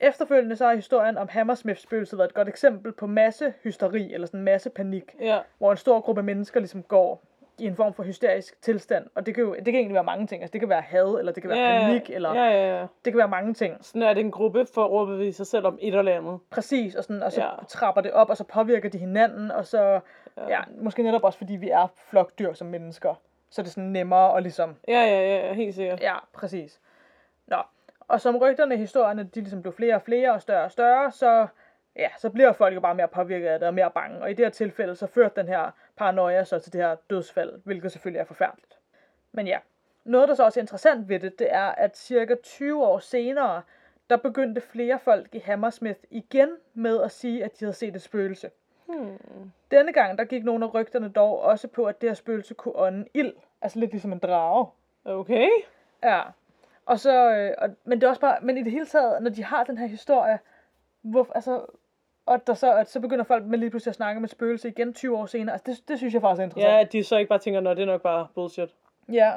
[0.01, 0.07] Ja.
[0.07, 4.27] Efterfølgende så har historien om Hammersmiths spøgelse været et godt eksempel på masse hysteri, eller
[4.27, 5.39] sådan masse panik, Ja.
[5.57, 7.23] hvor en stor gruppe mennesker ligesom går
[7.61, 9.05] i en form for hysterisk tilstand.
[9.15, 10.41] Og det kan jo det kan egentlig være mange ting.
[10.41, 12.81] Altså, det kan være had, eller det kan være ja, panik, eller Ja, ja, ja.
[13.05, 13.77] det kan være mange ting.
[13.85, 16.39] Sådan er det en gruppe for at overbevise sig selv om et eller andet.
[16.49, 17.49] Præcis, og, sådan, og så Ja.
[17.67, 19.99] trapper det op, og så påvirker de hinanden, og så, ja.
[20.49, 23.13] ja, måske netop også fordi vi er flokdyr som mennesker,
[23.49, 26.01] så er det sådan nemmere at ligesom, Ja, ja, ja, helt sikkert.
[26.01, 26.79] ja, præcis.
[27.47, 27.57] Nå,
[28.07, 31.11] og som rygterne i historierne, de ligesom blev flere og flere og større og større,
[31.11, 31.47] så,
[31.95, 34.33] ja, så bliver folk jo bare mere påvirket af det og mere bange, og i
[34.33, 38.19] det her tilfælde, så førte den her paranoia så til det her dødsfald, hvilket selvfølgelig
[38.19, 38.77] er forfærdeligt.
[39.31, 39.59] Men ja,
[40.03, 43.61] noget der så også er interessant ved det, det er, at cirka 20 år senere,
[44.09, 48.01] der begyndte flere folk i Hammersmith igen med at sige, at de havde set et
[48.01, 48.49] spøgelse.
[48.85, 49.51] Hmm.
[49.71, 52.75] Denne gang, der gik nogle af rygterne dog også på, at det her spøgelse kunne
[52.75, 53.33] ånde ild.
[53.61, 54.67] Altså lidt ligesom en drage.
[55.05, 55.49] Okay.
[56.03, 56.21] Ja.
[56.85, 59.29] Og så, øh, og, men det er også bare, men i det hele taget, når
[59.29, 60.39] de har den her historie,
[61.01, 61.65] hvor, altså,
[62.29, 64.93] og der så, at så begynder folk med lige pludselig at snakke med spøgelse igen
[64.93, 66.73] 20 år senere, altså det, det synes jeg faktisk er interessant.
[66.73, 68.69] Ja, at de så ikke bare tænker, nå, det er nok bare bullshit.
[69.11, 69.31] Ja,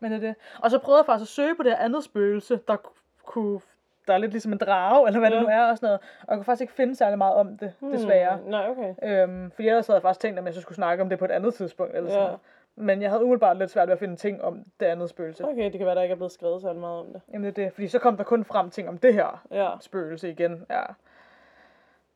[0.00, 0.34] men det er det.
[0.62, 2.92] Og så prøvede jeg faktisk at søge på det her andet spøgelse, der ku-
[3.24, 3.60] kunne,
[4.06, 5.36] der er lidt ligesom en drage, eller hvad ja.
[5.36, 6.00] Det nu er, og sådan noget.
[6.22, 8.36] Og jeg kunne faktisk ikke finde særlig meget om det, desværre.
[8.36, 8.50] Hmm.
[8.50, 8.94] Nej, okay.
[9.02, 11.24] Øhm, fordi ellers havde jeg faktisk tænkt, at jeg så skulle snakke om det på
[11.24, 11.96] et andet tidspunkt.
[11.96, 12.26] Eller sådan Ja.
[12.26, 12.40] noget.
[12.76, 15.44] Men jeg havde umiddelbart lidt svært ved at finde ting om det andet spøgelse.
[15.48, 17.20] Okay, det kan være, der ikke er blevet skrevet så meget om det.
[17.32, 19.70] Jamen det er det, fordi så kom der kun frem ting om det her Ja.
[19.80, 20.66] spøgelse igen.
[20.70, 20.82] Ja.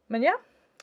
[0.08, 0.32] Men ja,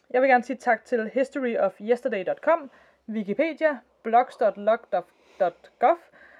[0.09, 2.71] jeg vil gerne sige tak til historyofyesterday.com,
[3.09, 5.97] Wikipedia, blogs.log.gov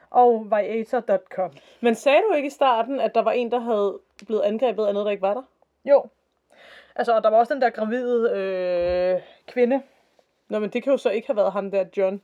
[0.10, 1.52] og viator.com.
[1.82, 4.94] Men sagde du ikke i starten, at der var en, der havde blevet angrebet af
[4.94, 5.44] noget, der ikke var der?
[5.86, 6.06] Jo.
[6.96, 9.82] Altså, og der var også den der gravide øh, kvinde.
[10.50, 12.22] Nå, men det kan jo så ikke have været ham der, John.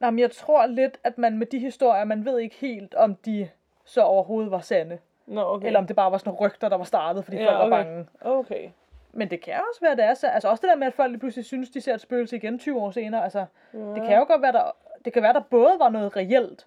[0.00, 3.14] Nej, men jeg tror lidt, at man med de historier, man ved ikke helt, om
[3.14, 3.50] de
[3.84, 4.98] så overhovedet var sande.
[5.26, 5.66] Nå, okay.
[5.66, 7.64] Eller om det bare var sådan nogle rygter, der var startet, fordi Ja, folk var
[7.66, 7.84] okay.
[7.84, 8.08] bange.
[8.20, 8.70] Okay.
[9.12, 10.26] Men det kan også være, det er så.
[10.26, 12.58] Altså også det der med, at folk lige pludselig synes, de ser et spøgelse igen
[12.58, 13.24] 20 år senere.
[13.24, 13.78] Altså, ja.
[13.78, 16.66] det kan jo godt være, der, det kan være, der både var noget reelt,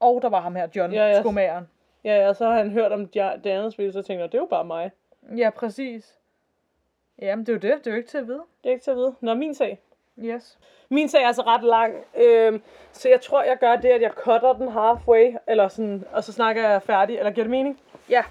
[0.00, 1.68] og der var ham her, John, Ja, ja, skomageren.
[2.04, 4.46] Ja, ja, så har han hørt om det andet spil, så tænker det er jo
[4.46, 4.90] bare mig.
[5.36, 6.18] Ja, præcis.
[7.18, 7.84] Jamen, det er jo det.
[7.84, 8.42] Det er jo ikke til at vide.
[8.62, 9.14] Det er ikke til at vide.
[9.20, 9.80] Nå, min sag.
[10.18, 10.58] Yes.
[10.88, 14.10] Min sag er altså ret lang, øhm, så jeg tror, jeg gør det, at jeg
[14.10, 17.80] cutter den halfway, eller sådan, og så snakker jeg færdig, eller giver det mening?
[18.08, 18.22] Ja,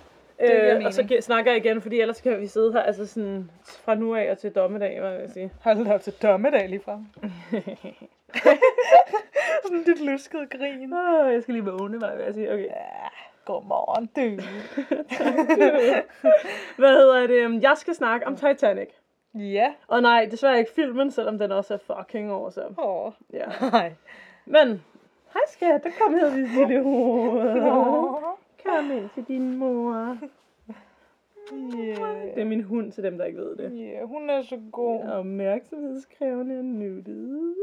[0.41, 3.95] Øh, og så snakker jeg igen, fordi ellers kan vi sidde her, altså sådan, fra
[3.95, 5.51] nu af og til dommedag, hvad vil jeg sige.
[5.61, 6.99] Hold da op til dommedag lige frem.
[9.63, 10.93] Sådan dit luskede grin.
[10.93, 12.53] Åh, jeg skal lige vågne, hvad vil jeg sige.
[12.53, 12.67] Okay.
[13.45, 14.21] Godmorgen, du.
[16.81, 17.63] Hvad hedder det?
[17.63, 18.89] Jeg skal snakke om Titanic.
[19.33, 19.73] Ja.
[19.87, 22.75] Og nej, desværre ikke filmen, selvom den også er fucking awesome.
[22.79, 23.11] Åh.
[23.33, 23.45] Ja.
[23.71, 23.93] Hej.
[24.45, 24.67] Men,
[25.33, 28.30] hej skat, der kom her, lille hoved.
[28.65, 30.17] Kom ind til din mor.
[31.53, 32.25] Yeah.
[32.35, 33.71] Det er min hund til dem, der ikke ved det.
[33.75, 34.99] Yeah, hun er så god.
[34.99, 37.55] Ja, opmærksomhedskrævende og nuttet.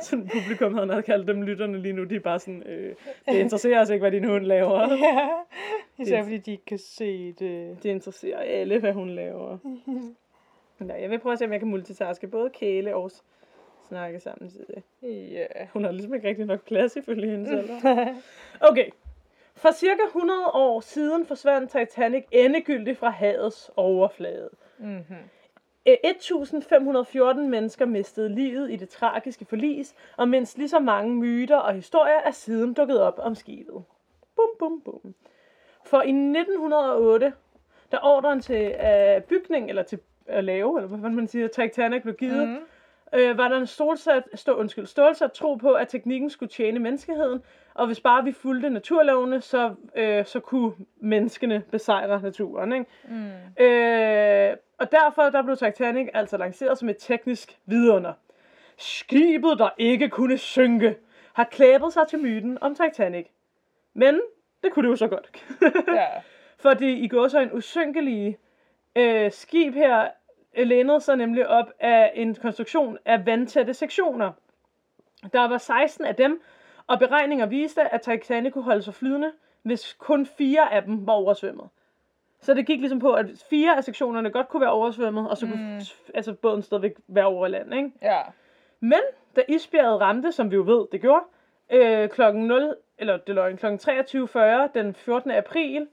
[0.00, 2.04] Sådan publikum havde nok kaldt dem lytterne lige nu.
[2.04, 2.94] De er bare sådan, øh,
[3.28, 4.80] det interesserer os ikke, hvad din hund laver.
[5.98, 7.82] Ja, især Det- fordi de ikke kan se det.
[7.82, 9.58] Det interesserer alle, hvad hun laver.
[10.78, 13.10] Nå, jeg vil prøve at se, om jeg kan multitaske både kæle og
[13.88, 14.82] snakke samtidig.
[15.02, 15.46] Ja.
[15.72, 17.70] Hun har ligesom ikke rigtig nok plads ifølge hende selv.
[18.70, 18.86] Okay.
[19.62, 24.50] For cirka 100 år siden forsvandt Titanic endegyldigt fra havets overflade.
[24.78, 25.16] Mm-hmm.
[25.86, 31.56] Øh, 1514 mennesker mistede livet i det tragiske forlis, og mindst lige så mange myter
[31.56, 33.84] og historier er siden dukket op om skibet.
[34.36, 35.14] Bum, bum, bum.
[35.84, 37.32] For i 1908,
[37.92, 42.14] da ordren til uh, bygning, eller til at lave, eller hvad man siger, Titanic blev
[42.14, 42.58] givet, mm.
[43.18, 47.42] øh, var der en stålsat, stå, undskyld, stålsat tro på, at teknikken skulle tjene menneskeheden,
[47.74, 52.72] og hvis bare vi fulgte naturlovene, så, øh, så kunne menneskene besejre naturen.
[52.72, 52.86] Ikke?
[53.08, 53.64] Mm.
[53.64, 58.12] Øh, og derfor der blev Titanic altså lanceret som et teknisk vidunder.
[58.76, 60.96] Skibet, der ikke kunne synke,
[61.32, 63.26] har klæbet sig til myten om Titanic.
[63.94, 64.20] Men
[64.62, 65.44] det kunne det jo så godt.
[65.96, 66.06] Ja.
[66.58, 68.38] Fordi i går så en usynkelige
[68.96, 70.08] øh, skib her
[70.56, 74.32] øh, lænede sig nemlig op af en konstruktion af vandtætte sektioner.
[75.32, 76.42] Der var 16 af dem,
[76.92, 81.12] og beregninger viste, at Titanic kunne holde sig flydende, hvis kun fire af dem var
[81.12, 81.68] oversvømmet.
[82.40, 85.46] Så det gik ligesom på, at fire af sektionerne godt kunne være oversvømmet, og så
[85.46, 85.80] kunne
[86.14, 87.90] altså, båden stadigvæk være over land, ikke?
[88.02, 88.20] Ja.
[88.80, 89.00] Men
[89.36, 91.24] da isbjerget ramte, som vi jo ved, det gjorde,
[91.70, 94.38] øh, klokken 0, eller det løgn, klokken 23.40
[94.74, 95.30] den 14.
[95.30, 95.88] april,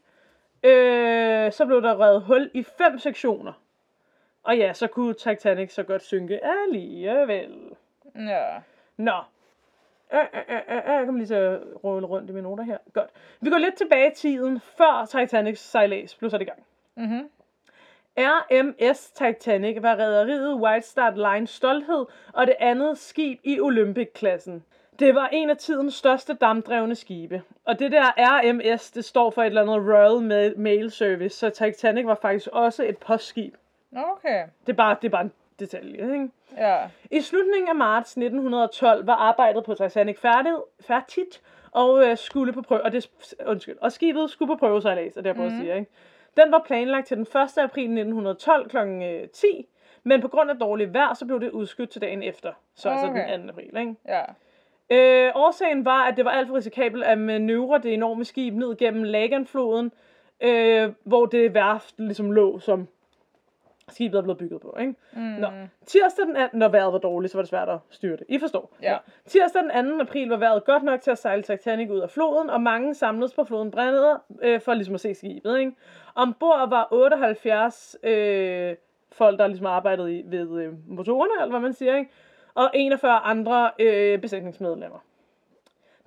[0.63, 3.53] øh, så blev der revet hul i fem sektioner.
[4.43, 7.59] Og ja, så kunne Titanic så godt synke alligevel.
[8.15, 8.45] Ja.
[8.97, 9.21] Nå.
[10.13, 12.77] Øh, øh, øh, øh, jeg kommer lige at rulle rundt i mine noter her.
[12.93, 13.09] Godt.
[13.41, 16.63] Vi går lidt tilbage i tiden, før Titanics sejlads blev sat i gang.
[16.95, 17.29] Mhm.
[18.17, 24.63] RMS Titanic var rederiet White Star Line stolthed og det andet skib i Olympic-klassen.
[24.99, 27.41] Det var en af tidens største dampdrevne skibe.
[27.65, 31.49] Og det der RMS, det står for et eller andet Royal Ma- Mail Service, så
[31.49, 33.55] Titanic var faktisk også et postskib.
[33.95, 34.43] Okay.
[34.65, 36.29] Det er bare, det er bare en detalje, ikke?
[36.57, 36.77] Ja.
[37.11, 41.41] I slutningen af marts 1912 var arbejdet på Titanic færdigt, færdigt
[41.71, 43.09] og øh, skulle på prøve, og det,
[43.45, 45.57] undskyld, og skibet skulle på prøvesejlads, og det er jeg mm.
[45.57, 45.91] sige, ikke?
[46.37, 47.57] Den var planlagt til den 1.
[47.57, 48.77] april 1912 kl.
[49.33, 49.67] 10,
[50.03, 53.07] men på grund af dårligt vejr, så blev det udskudt til dagen efter, så altså
[53.07, 53.31] Okay.
[53.31, 53.49] den 2.
[53.49, 53.95] april, ikke?
[54.07, 54.21] Ja.
[54.91, 58.77] Øh, årsagen var, at det var alt for risikabelt at manøvrere det enorme skib ned
[58.77, 59.91] gennem Laganfloden,
[60.41, 62.87] øh, hvor det værft ligesom lå, som
[63.89, 64.77] skibet er blevet bygget på.
[64.79, 64.95] Ikke?
[65.13, 65.21] Mm.
[65.21, 65.47] Nå,
[65.85, 66.57] tirsdag den 2.
[66.57, 68.25] når vejret var dårligt, så var det svært at styre det.
[68.29, 68.75] I forstår.
[68.81, 68.97] Ja.
[69.25, 70.01] Tirsdag den 2.
[70.01, 73.33] april var vejret godt nok til at sejle Titanic ud af floden, og mange samledes
[73.33, 75.59] på floden Brændede øh, for ligesom at se skibet.
[75.59, 75.71] Ikke?
[76.15, 78.75] Ombord var 78 øh,
[79.11, 82.11] folk, der ligesom arbejdede i, ved øh, motorerne, eller hvad man siger, ikke?
[82.53, 84.99] og 41 andre øh, besætningsmedlemmer.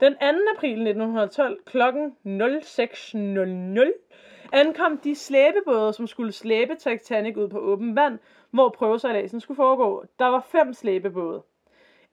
[0.01, 0.19] Den 2.
[0.57, 1.79] april 1912 kl.
[1.79, 1.83] 06.00
[4.53, 8.19] ankom de slæbebåde, som skulle slæbe Titanic ud på åben vand,
[8.51, 10.05] hvor prøvesejladsen skulle foregå.
[10.19, 11.43] Der var fem slæbebåde.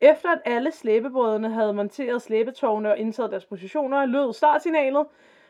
[0.02, 5.06] Efter at alle slæbebrødrene havde monteret slæbetårne og indtaget deres positioner, lød startsignalet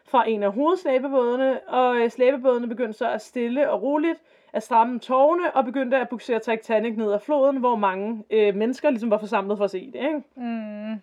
[0.06, 4.22] fra en af hovedslæbebådene, og øh, slæbebådene begyndte så at stille og roligt
[4.54, 8.90] at stramme tårne og begyndte at buksere Titanic ned ad floden, hvor mange øh, mennesker
[8.90, 10.00] ligesom var forsamlet for at se det.
[10.00, 10.24] Ikke?
[10.36, 11.02] Mm.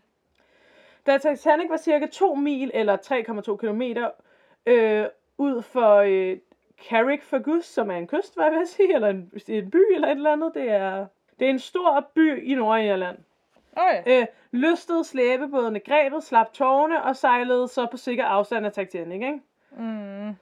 [1.07, 3.83] Da Titanic var cirka 2 mil eller 3,2 km
[4.67, 5.07] øh,
[5.39, 6.39] ud for øh,
[6.89, 10.17] Carrickfergus, som er en kyst, hvad jeg vil sige, eller en, en by eller et
[10.17, 10.55] eller andet.
[10.55, 11.07] Det er,
[11.39, 13.19] det er en stor by i Nordirland.
[13.77, 14.21] Okay.
[14.21, 19.15] Øh, lystede slæbebådene grebet, slap tårne og sejlede så på sikker afstand af Titanic.
[19.15, 19.41] Ikke?
[19.71, 20.37] Mm.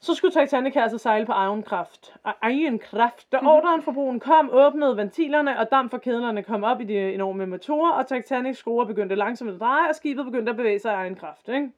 [0.00, 2.14] Så skulle Titanic altså sejle på egen kraft.
[2.42, 3.32] Egen kraft.
[3.32, 7.14] Da ordren fra broen kom, åbnede ventilerne, og damp fra kedlerne kom op i de
[7.14, 10.92] enorme motorer, og Titanics skruer begyndte langsomt at dreje, og skibet begyndte at bevæge sig
[10.92, 11.48] af egen kraft.
[11.48, 11.70] Ikke?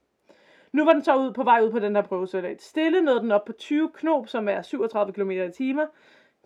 [0.73, 2.63] Nu var den så ud på vej ud på den der prøvesøjlat.
[2.63, 5.87] Stille nåede den op på 20 knop, som er 37 km i timer,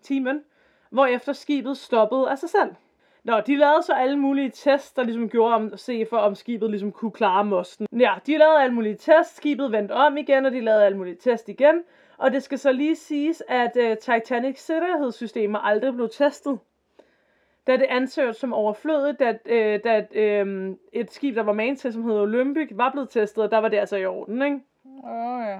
[0.01, 0.43] timen,
[0.89, 2.75] hvorefter skibet stoppede af sig selv.
[3.23, 6.35] Nå, de lavede så alle mulige tests, der ligesom gjorde om at se for, om
[6.35, 7.87] skibet ligesom kunne klare mosten.
[7.99, 11.15] Ja, de lavede alle mulige tests, skibet vendte om igen, og de lavede alle mulige
[11.15, 11.83] tests igen.
[12.17, 16.59] Og det skal så lige siges, at øh, uh, Titanics sikkerhedssystemer aldrig blev testet.
[17.67, 20.05] Da det ansøgt som overflødigt, da, uh, da
[20.41, 23.57] uh, et skib, der var man til, som hed Olympic, var blevet testet, og der
[23.57, 24.59] var det altså i orden, ikke?
[25.03, 25.59] Åh, ja.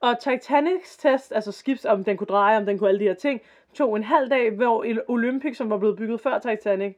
[0.00, 3.14] Og Titanics test, altså skibs, om den kunne dreje, om den kunne alle de her
[3.14, 3.40] ting,
[3.74, 6.96] tog en halv dag, hvor Olympic, som var blevet bygget før Titanic,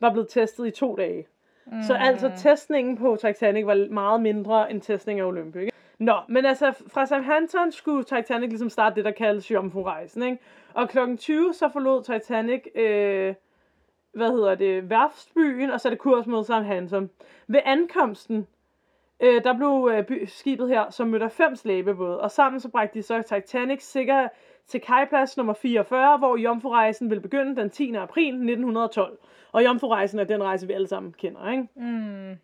[0.00, 1.26] var blevet testet i to dage.
[1.66, 1.82] Mm.
[1.82, 5.60] Så altså testningen på Titanic var meget mindre end testningen af Olympic.
[5.62, 5.76] ikke?
[5.98, 10.38] Nå, men altså fra Southampton skulle Titanic ligesom starte det, der kaldes Jomfru-rejsen, ikke?
[10.74, 13.34] Og klokken 20 så forlod Titanic, øh,
[14.12, 17.10] hvad hedder det, værftsbyen, og satte kurs mod Southampton.
[17.46, 18.46] Ved ankomsten,
[19.20, 22.98] øh, der blev øh, by, skibet her, som mødte fem slæbebåde, og sammen så bragte
[22.98, 24.28] de så Titanic sikker
[24.66, 27.94] til kajplads nummer 44, hvor Jomfru-rejsen vil begynde den 10.
[27.94, 29.18] april 1912.
[29.52, 31.68] Og Jomfru-rejsen er den rejse, vi alle sammen kender, ikke?
[31.76, 32.36] Mm.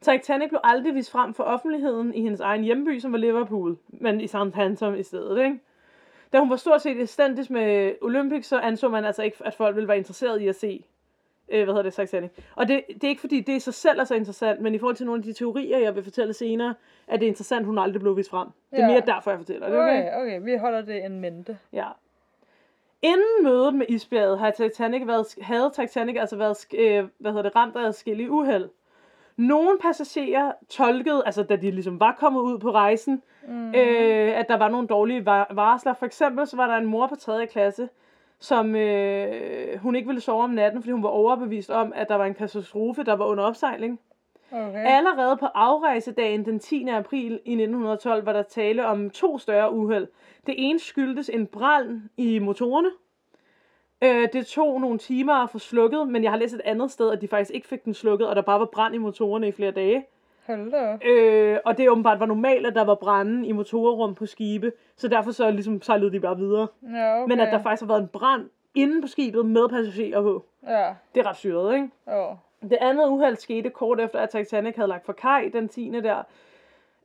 [0.00, 4.20] Titanic blev aldrig vist frem for offentligheden i hendes egen hjemby, som var Liverpool, men
[4.20, 5.58] i Southampton i stedet, ikke?
[6.32, 9.76] Da hun var stort set identisk med Olympic, så anså man altså ikke, at folk
[9.76, 10.84] ville være interesseret i at se,
[11.48, 12.30] øh, hvad hedder det, Titanic.
[12.54, 14.78] Og det, det er ikke fordi, det i sig selv er så interessant, men i
[14.78, 16.74] forhold til nogle af de teorier, jeg vil fortælle senere,
[17.06, 18.48] er det interessant, hun aldrig blev vist frem.
[18.70, 18.92] Det er Ja.
[18.92, 19.98] mere derfor, jeg fortæller det, okay?
[19.98, 21.58] Okay, okay, vi holder det en mente.
[21.72, 21.86] Ja.
[23.02, 27.56] Inden mødet med isbjerget har Titanic været, havde Titanic altså været øh, hvad hedder det,
[27.56, 28.68] ramt af adskillige uheld.
[29.38, 33.68] Nogle passagerer tolkede, altså da de ligesom var kommet ud på rejsen, mm.
[33.68, 35.94] øh, at der var nogle dårlige var- varsler.
[35.94, 37.46] For eksempel så var der en mor på 3.
[37.46, 37.88] klasse,
[38.38, 42.14] som øh, hun ikke ville sove om natten, fordi hun var overbevist om, at der
[42.14, 44.00] var en katastrofe, der var under opsejling.
[44.52, 44.84] Okay.
[44.86, 46.88] Allerede på afrejsedagen den 10.
[46.88, 50.06] april i 1912 var der tale om to større uheld.
[50.46, 52.88] Det ene skyldtes en brand i motorerne.
[54.02, 57.10] Øh, det tog nogle timer at få slukket, men jeg har læst et andet sted,
[57.12, 59.52] at de faktisk ikke fik den slukket, og der bare var brand i motorerne i
[59.52, 60.06] flere dage.
[60.74, 61.04] Op.
[61.04, 65.08] Øh, og det åbenbart var normalt, at der var brænde i motorrum på skibe, så
[65.08, 66.66] derfor så ligesom sejlede de bare videre.
[66.82, 67.28] Ja, okay.
[67.28, 68.42] Men at der faktisk har været en brand
[68.74, 71.88] inde på skibet med passagerer på, Ja, det er ret syret, ikke?
[72.08, 72.36] jo.
[72.62, 75.90] Det andet uheld skete kort efter, at Titanic havde lagt for kaj den 10.
[76.02, 76.22] der.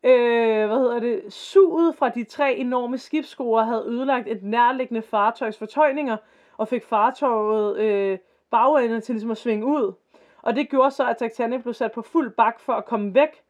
[0.04, 1.34] Øh, hvad hedder det?
[1.34, 6.18] Suget fra de tre enorme skibsskruer havde ødelagt et nærliggende fartøjs fortøjninger,
[6.58, 8.18] og fik fartøjet øh,
[8.52, 9.94] bagenden til ligesom at svinge ud.
[10.42, 13.44] Og det gjorde så, at Titanic blev sat på fuld bak for at komme væk,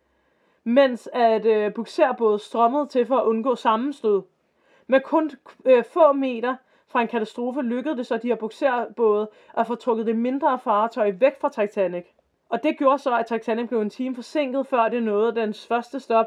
[0.64, 4.22] mens at øh, bukserbåden strømmede til for at undgå sammenstød.
[4.88, 5.32] Med kun
[5.66, 6.56] øh, få meter
[6.88, 11.12] fra en katastrofe lykkedes det så de her bukserbåde at få trukket det mindre fartøj
[11.20, 12.06] væk fra Titanic.
[12.50, 16.00] Og det gjorde så, at Titanic blev en time forsinket, før det nåede dens første
[16.00, 16.26] stop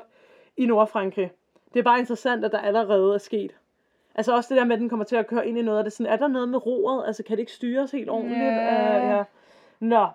[0.56, 1.30] i Nordfrankrig.
[1.72, 3.54] Det er bare interessant, at der allerede er sket.
[4.16, 5.84] Altså også det der med, at den kommer til at køre ind i noget af
[5.84, 5.92] det.
[5.92, 7.06] Sådan, er der noget med roret?
[7.06, 8.40] Altså kan det ikke styres helt ordentligt?
[8.40, 9.04] Ja.
[9.04, 9.24] Uh, ja.
[9.80, 10.06] Nå,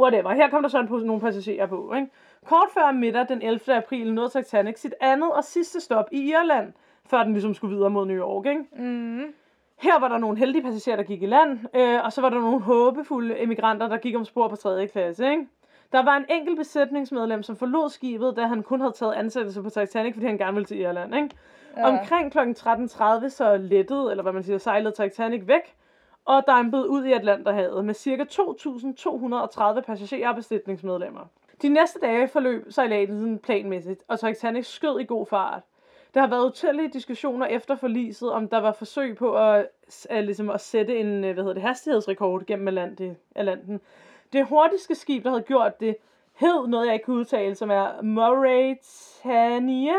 [0.00, 0.34] whatever.
[0.34, 1.94] Her kom der så en, nogle passagerer på.
[1.94, 2.08] Ikke?
[2.46, 3.74] Kort før middag den 11.
[3.74, 6.72] april nåede Titanic sit andet og sidste stop i Irland,
[7.06, 8.46] før den ligesom skulle videre mod New York.
[8.46, 8.64] Ikke?
[8.72, 9.34] Mm.
[9.78, 12.38] Her var der nogle heldige passagerer, der gik i land, øh, og så var der
[12.38, 14.86] nogle håbefulde emigranter, der gik om spor på 3.
[14.86, 15.30] klasse.
[15.30, 15.46] Ikke?
[15.92, 19.70] Der var en enkelt besætningsmedlem, som forlod skibet, da han kun havde taget ansættelse på
[19.70, 21.14] Titanic, fordi han gerne ville til Irland.
[21.14, 21.30] Ikke?
[21.76, 21.88] Ja.
[21.88, 22.38] Omkring kl.
[22.38, 25.74] 13.30 så lettede, eller hvad man siger, sejlede Titanic væk,
[26.24, 28.24] og dampede ud i Atlanterhavet med ca.
[29.76, 31.20] 2.230 passagerer og besætningsmedlemmer.
[31.62, 35.62] De næste dage forløb sejladsen planmæssigt, og Titanic skød i god fart.
[36.14, 39.66] Der har været utallige diskussioner efter forliset, om der var forsøg på at,
[40.10, 42.68] at, ligesom at sætte en hvad hedder det, hastighedsrekord gennem
[43.34, 43.80] Atlanten.
[44.32, 45.96] Det hurtigste skib, der havde gjort det,
[46.34, 49.94] hed noget, jeg ikke kan udtale, som er Mauretania.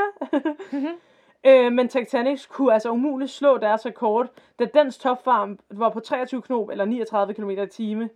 [1.50, 4.28] øh, men Titanic kunne altså umuligt slå deres rekord,
[4.60, 8.10] da dens topfarm var på 23 knop eller 39 km i time.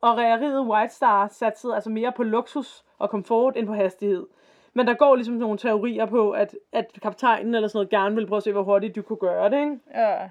[0.00, 4.26] og rægeriet White Star satsede altså mere på luksus og komfort end på hastighed.
[4.74, 8.28] Men der går ligesom nogle teorier på, at, at kaptajnen eller sådan noget gerne ville
[8.28, 9.78] prøve at se, hvor hurtigt du kunne gøre det, ikke?
[9.94, 10.28] Ja.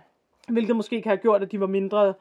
[0.49, 2.13] Hvilket måske kan have gjort, at de var mindre,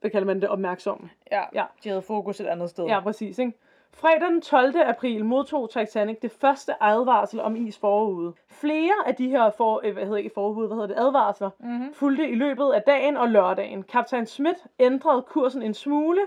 [0.00, 1.10] hvad kalder man det, opmærksomme.
[1.32, 1.42] Ja.
[1.54, 1.64] Ja.
[1.84, 2.84] De havde fokus et andet sted.
[2.84, 3.52] Ja, præcis, ikke?
[3.92, 4.74] Fredag den 12.
[4.86, 8.32] april modtog Titanic det første advarsel om is forude.
[8.48, 11.94] Flere af de her for, øh, hvad hedder ikke forud, hvad hedder det, advarsler, mm-hmm.
[11.94, 13.82] fulgte i løbet af dagen og lørdagen.
[13.82, 16.20] Kaptajn Smith ændrede kursen en smule,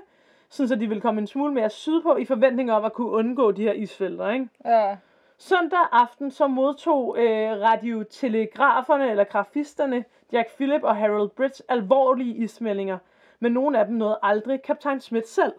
[0.50, 3.52] sådan så de ville komme en smule mere sydpå i forventning om at kunne undgå
[3.52, 4.48] de her isfelter, ikke?
[4.66, 4.98] Ja.
[5.38, 12.98] Søndag aften så modtog øh, radiotelegraferne eller grafisterne Jack Phillip og Harold Bridge alvorlige ismeldinger,
[13.44, 15.54] men nogle af dem nåede aldrig kaptajn Smith selv.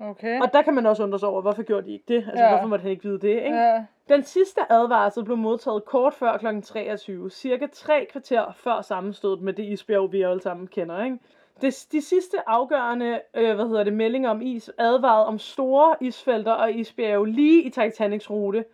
[0.00, 0.40] Okay.
[0.40, 2.16] Og der kan man også undre sig over, hvorfor gjorde de ikke det?
[2.16, 2.48] Altså, Ja.
[2.48, 3.56] hvorfor måtte han ikke vide det, ikke?
[3.56, 3.84] Ja.
[4.08, 6.46] Den sidste advarsel blev modtaget kort før kl.
[6.62, 11.18] 23, cirka tre kvarter før sammenstødet med det isbjerg, vi alle sammen kender, ikke?
[11.60, 16.52] Det, de sidste afgørende øh, hvad hedder det, meldinger om is advarede om store isfelter
[16.52, 18.64] og isbjerge lige i Titanics rute.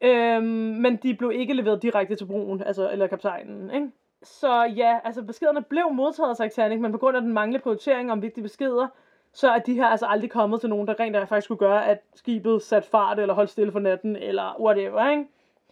[0.00, 3.88] Øhm, men de blev ikke leveret direkte til broen, altså, eller kaptajnen, ikke?
[4.22, 8.12] Så ja, altså beskederne blev modtaget af Titanic, men på grund af den manglende prioritering
[8.12, 8.88] om vigtige beskeder,
[9.32, 12.02] så er de her altså aldrig kommet til nogen, der rent faktisk skulle gøre, at
[12.14, 15.24] skibet satte fart, eller holdt stille for natten, eller whatever, ikke?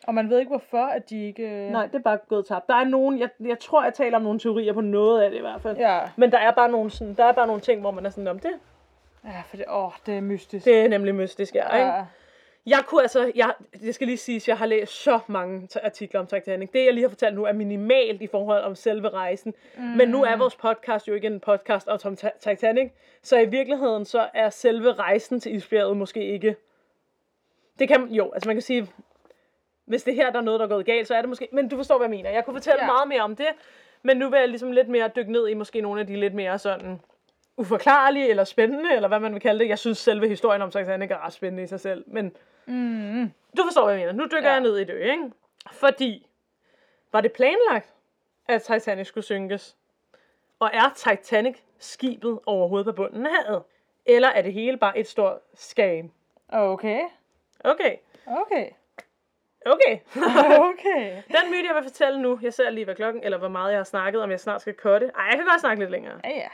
[0.07, 1.69] Og man ved ikke hvorfor, at de ikke...
[1.71, 2.69] Nej, det er bare gået tabt.
[2.69, 5.39] Der er nogen, jeg, jeg tror, jeg taler om nogle teorier på noget af det
[5.39, 5.77] i hvert fald.
[5.77, 6.01] Ja.
[6.17, 8.29] Men der er bare nogle, sådan, der er bare nogle ting, hvor man er sådan,
[8.29, 8.53] om det,
[9.25, 10.65] Ja, for det, åh, det er mystisk.
[10.65, 11.93] det er nemlig mystisk, ja, ikke?
[12.67, 16.27] Jeg kunne altså, jeg, det skal lige siges, jeg har læst så mange artikler om
[16.27, 16.71] Titanic.
[16.73, 19.55] Det, jeg lige har fortalt nu, er minimalt i forhold om selve rejsen.
[19.77, 19.83] Mm.
[19.83, 22.91] Men nu er vores podcast jo ikke en podcast om Ti- Titanic,
[23.23, 26.57] så i virkeligheden så er selve rejsen til isbjerget måske ikke...
[27.79, 28.89] Det kan jo, altså man kan sige,
[29.85, 31.49] hvis det her der er noget, der er gået galt, så er det måske...
[31.53, 32.31] Men du forstår, hvad jeg mener.
[32.31, 32.87] Jeg kunne fortælle Ja.
[32.87, 33.47] meget mere om det,
[34.03, 36.35] men nu vil jeg ligesom lidt mere dykke ned i måske nogle af de lidt
[36.35, 37.01] mere sådan
[37.57, 39.69] uforklarlige eller spændende, eller hvad man vil kalde det.
[39.69, 42.33] Jeg synes, selve historien om Titanic er ret spændende i sig selv, men
[42.67, 43.33] Mm.
[43.57, 44.13] du forstår, hvad jeg mener.
[44.13, 44.53] Nu dykker Ja.
[44.53, 45.31] jeg ned i det, ikke?
[45.73, 46.27] Fordi,
[47.13, 47.95] var det planlagt,
[48.49, 49.77] at Titanic skulle synkes?
[50.61, 53.63] Og er Titanic skibet overhovedet på bunden af havet?
[54.07, 56.11] Eller er det hele bare et stort scam?
[56.49, 57.01] Okay.
[57.65, 57.97] Okay,
[58.27, 58.69] Okay.
[59.67, 59.99] okay.
[60.71, 61.23] Okay.
[61.29, 63.79] Den myte, jeg vil fortælle nu, jeg ser lige, hvad klokken, eller hvor meget jeg
[63.79, 65.11] har snakket, om jeg snart skal cutte.
[65.17, 66.21] Ej, jeg kan godt snakke lidt længere.
[66.25, 66.49] Ja, ja.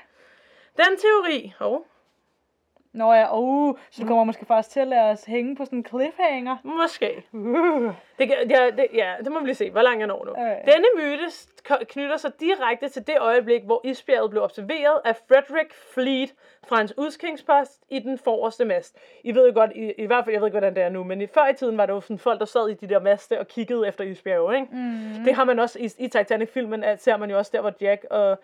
[0.77, 1.81] Den teori, oh,
[2.97, 5.79] Nå ja, oh, så du kommer måske faktisk til at lade os hænge på sådan
[5.79, 6.57] en cliffhanger.
[6.65, 7.25] måske.
[7.33, 7.93] Uh.
[8.19, 10.31] Det, ja, det, ja, det må vi lige se, hvor langt jeg når nu.
[10.31, 10.61] Okay.
[10.73, 11.31] Denne myte
[11.85, 16.35] knytter sig direkte til det øjeblik, hvor isbjerget blev observeret af Frederick Fleet
[16.69, 18.99] fra hans udskingspost i den forreste mast.
[19.25, 21.05] I ved jo godt, i, i hvert fald, jeg ved ikke, hvordan det er nu,
[21.05, 23.01] men i, før i tiden var det jo sådan folk, der sad i de der
[23.01, 24.69] maste og kiggede efter isbjerge, ikke?
[24.73, 25.25] Mm.
[25.25, 28.05] Det har man også i, i Titanic-filmen, at ser man jo også der, hvor Jack
[28.11, 28.39] og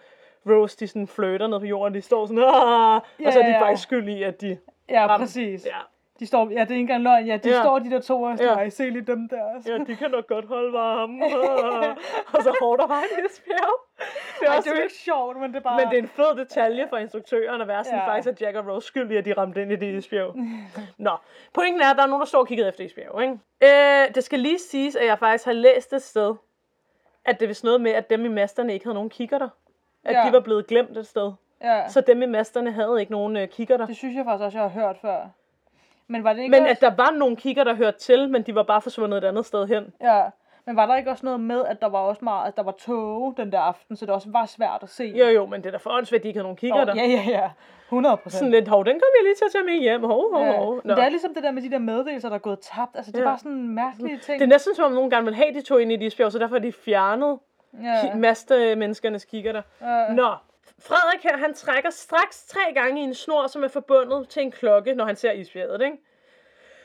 [0.46, 2.94] Rose, de sådan flirter ned på jorden, de står sådan, "Ah!"
[3.26, 3.62] og så er de Ja, ja.
[3.62, 5.66] faktisk skyld i, at de Ja, ramte- præcis.
[5.66, 5.76] Ja.
[6.20, 7.26] De står, ja, det er ikke engang løgn.
[7.26, 7.62] Ja, de Ja.
[7.62, 8.60] står de der to og Ja.
[8.60, 8.68] ja.
[8.68, 9.62] se lige dem der.
[9.66, 11.24] Ja, de kan nok godt holde varme.
[12.34, 13.74] og så hårdt i isbjerg.
[14.40, 15.76] Det er Ej, også det er jo ikke sjovt, men det er bare...
[15.80, 18.04] Men det er en fed detalje for instruktøren at være sådan, ja.
[18.04, 18.10] Ja.
[18.10, 20.34] faktisk at Jack og Rose skyldige, at de ramte ind i det isbjerg.
[20.98, 21.10] Nå,
[21.54, 23.38] pointen er, at der er nogen, der står og kigger efter isbjerg, ikke?
[24.08, 26.34] Øh, det skal lige siges, at jeg faktisk har læst et sted,
[27.24, 29.48] at det er vist noget med, at dem i masterne ikke havde nogen kikkerter.
[30.04, 30.22] At Ja.
[30.26, 31.32] de var blevet glemt et sted.
[31.62, 33.86] Ja, Så dem i masterne havde ikke nogen øh, kikkerter.
[33.86, 35.16] det synes jeg faktisk også, jeg har hørt før.
[36.06, 36.70] Men var det ikke Men også...
[36.70, 39.46] at der var nogle kikker, der hørte til, men de var bare forsvundet et andet
[39.46, 39.92] sted hen.
[40.00, 40.22] Ja,
[40.64, 42.72] men var der ikke også noget med, at der var også meget, at der var
[42.72, 45.04] tog den der aften, så det også var svært at se?
[45.04, 46.92] Jo, jo, men det er da for åndssvagt, at de ikke havde nogen kikkerter.
[46.92, 47.50] Åh, ja, ja, ja.
[47.88, 48.38] 100 procent.
[48.38, 50.04] Sådan lidt, hov, den kom jeg lige til at tage med hjem.
[50.04, 50.56] Hov, hov, Ja.
[50.56, 50.80] hov.
[50.84, 52.96] Men det er ligesom det der med de der meddelelser, der er gået tabt.
[52.96, 53.28] Altså, det er Ja.
[53.28, 54.38] bare sådan mærkelige ting.
[54.40, 56.32] Det er næsten som om nogen gerne vil have de to ind i et isbjerg,
[56.32, 57.38] så derfor har de fjernet
[57.82, 58.14] ja.
[58.14, 59.62] maste menneskernes kikkerter.
[59.80, 60.08] Ja.
[60.14, 60.34] Nå,
[60.78, 64.50] Frederik her, han trækker straks tre gange i en snor, som er forbundet til en
[64.50, 65.96] klokke, når han ser isbjerget, ikke?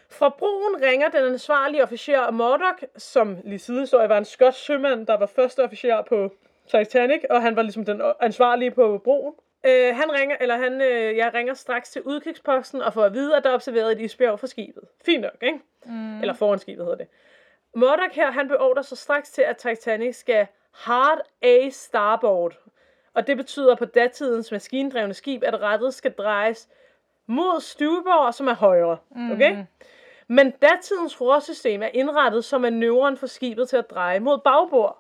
[0.10, 5.18] Fra broen ringer den ansvarlige officer Murdoch, som lige sidehistorie var en skotsk sømand, der
[5.18, 6.32] var første officer på
[6.68, 9.34] Titanic, og han var ligesom den ansvarlige på broen.
[9.66, 13.38] Øh, han ringer, eller han, øh, jeg ringer straks til udkigsposten og får at vide,
[13.38, 14.84] at der er observeret et isbjerg fra skibet.
[15.06, 15.60] Fint nok, ikke?
[15.86, 16.22] Mm.
[16.22, 17.08] Eller foran skibet hedder det.
[17.76, 22.54] Murdoch her, han beordrer sig straks til, at Titanic skal hard A starboard.
[23.14, 26.70] Og det betyder på datidens maskindrevne skib, at rettet skal drejes
[27.28, 28.98] mod stuebord, som er højre.
[29.32, 29.56] Okay?
[29.56, 29.64] Mm.
[30.28, 34.98] Men datidens rorsystem er indrettet som manøvren for skibet til at dreje mod bagbord.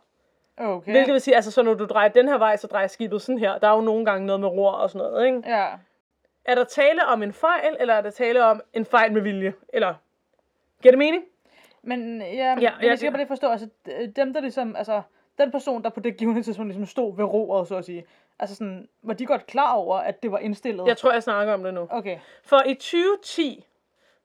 [0.57, 0.91] Okay.
[0.91, 3.39] Hvilket vil sige, altså så når du drejer den her vej, så drejer skibet sådan
[3.39, 3.57] her.
[3.57, 5.41] Der er jo nogle gange noget med ror og sådan noget, ikke?
[5.45, 5.67] Ja.
[6.45, 9.53] Er der tale om en fejl, eller er der tale om en fejl med vilje?
[9.73, 9.93] Eller,
[10.81, 11.23] giver det mening?
[11.81, 13.67] Men ja, Ja, jeg- jeg skal bare lige forstå, altså
[14.15, 15.01] dem der ligesom, altså
[15.37, 18.05] den person, der på det givende tidspunkt ligesom stod ved roret, så at sige,
[18.39, 20.87] altså sådan, var de godt klar over, at det var indstillet?
[20.87, 21.87] Jeg tror, jeg snakker om det nu.
[21.89, 22.17] Okay.
[22.43, 23.65] For i 2010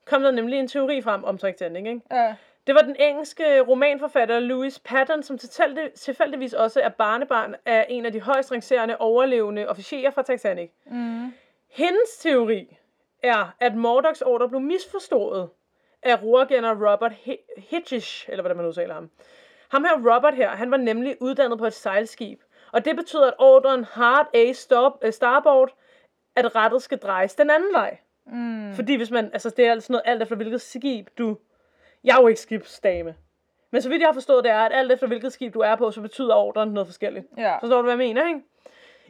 [0.05, 2.01] kom der nemlig en teori frem om Titanic, ikke?
[2.11, 2.35] Ja.
[2.67, 8.07] Det var den engelske romanforfatter Louis Patton, som tilfældig- tilfældigvis også er barnebarn af en
[8.07, 10.71] af de højst rangerende overlevende officerer fra Titanic.
[10.87, 11.33] Mm.
[11.71, 12.77] Hendes teori
[13.23, 15.49] er, at Murdochs ordre blev misforstået
[16.03, 19.11] af rorgenner Robert Hi- Hitchens, eller hvordan man udtaler ham.
[19.73, 22.41] Ham her, Robert her, han var nemlig uddannet på et sejlskib.
[22.73, 25.75] Og det betyder, at ordren Hard A stop, uh, Starboard,
[26.37, 27.99] at rettet skal drejes den anden vej.
[28.27, 28.75] Mm.
[28.75, 31.39] Fordi hvis man, altså det er altså noget alt efter hvilket skib du,
[32.05, 33.15] jeg er jo ikke skibsdame.
[33.71, 35.77] Men så vidt jeg har forstået, det er, at alt efter hvilket skib du er
[35.77, 37.27] på, så betyder ordren noget forskelligt.
[37.37, 37.59] Ja.
[37.59, 38.41] Forstår du, hvad jeg mener, ikke?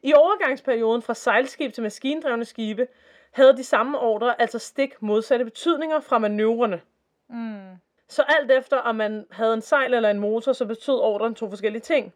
[0.02, 2.86] I overgangsperioden fra sejlskib til maskindrevne skibe,
[3.32, 6.80] havde de samme ordre altså stik modsatte betydninger fra manøvrerne.
[7.28, 7.76] Mm.
[8.12, 11.48] Så alt efter, om man havde en sejl eller en motor, så betød ordren to
[11.48, 12.12] forskellige ting.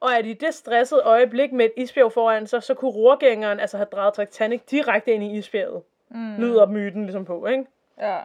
[0.00, 3.76] Og at i det stressede øjeblik med et isbjerg foran sig, så kunne rorgængeren altså
[3.76, 5.82] have drejet Titanic direkte ind i isbjerget.
[6.10, 6.36] Mm.
[6.36, 7.64] Lyder myten ligesom på, ikke?
[7.98, 8.18] Ja.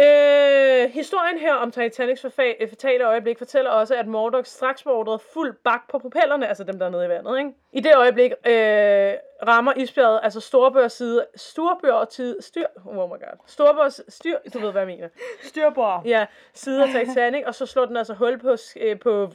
[0.00, 5.54] Øh, historien her om Titanics forfa- fatale øjeblik fortæller også, at Murdoch straks beordrede fuld
[5.64, 7.50] bak på propellerne, altså dem der er nede i vandet, ikke?
[7.72, 9.12] I det øjeblik øh,
[9.46, 14.70] rammer isbjerget, altså storbørs side, storbørs side, styr, oh my god, storbørs styr, du ved,
[14.72, 15.08] hvad jeg mener.
[15.42, 16.02] Styrbord.
[16.04, 19.30] Ja, side af Titanic, og så slår den altså hul på, øh, på,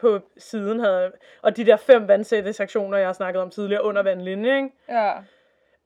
[0.00, 4.02] på siden, havde, og de der fem vandsætte sektioner, jeg har snakket om tidligere, under
[4.02, 4.76] vandlinjen, ikke?
[4.88, 5.12] Ja.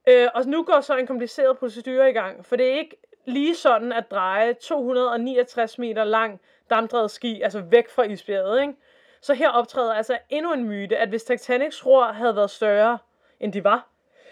[0.08, 3.54] Øh, og nu går så en kompliceret procedure i gang, for det er ikke lige
[3.54, 8.74] sådan at dreje 269 meter lang dampdrevet ski, altså væk fra isbjerget, ikke?
[9.20, 12.98] Så her optræder altså endnu en myte, at hvis Titanics ror havde været større,
[13.40, 13.86] end de var,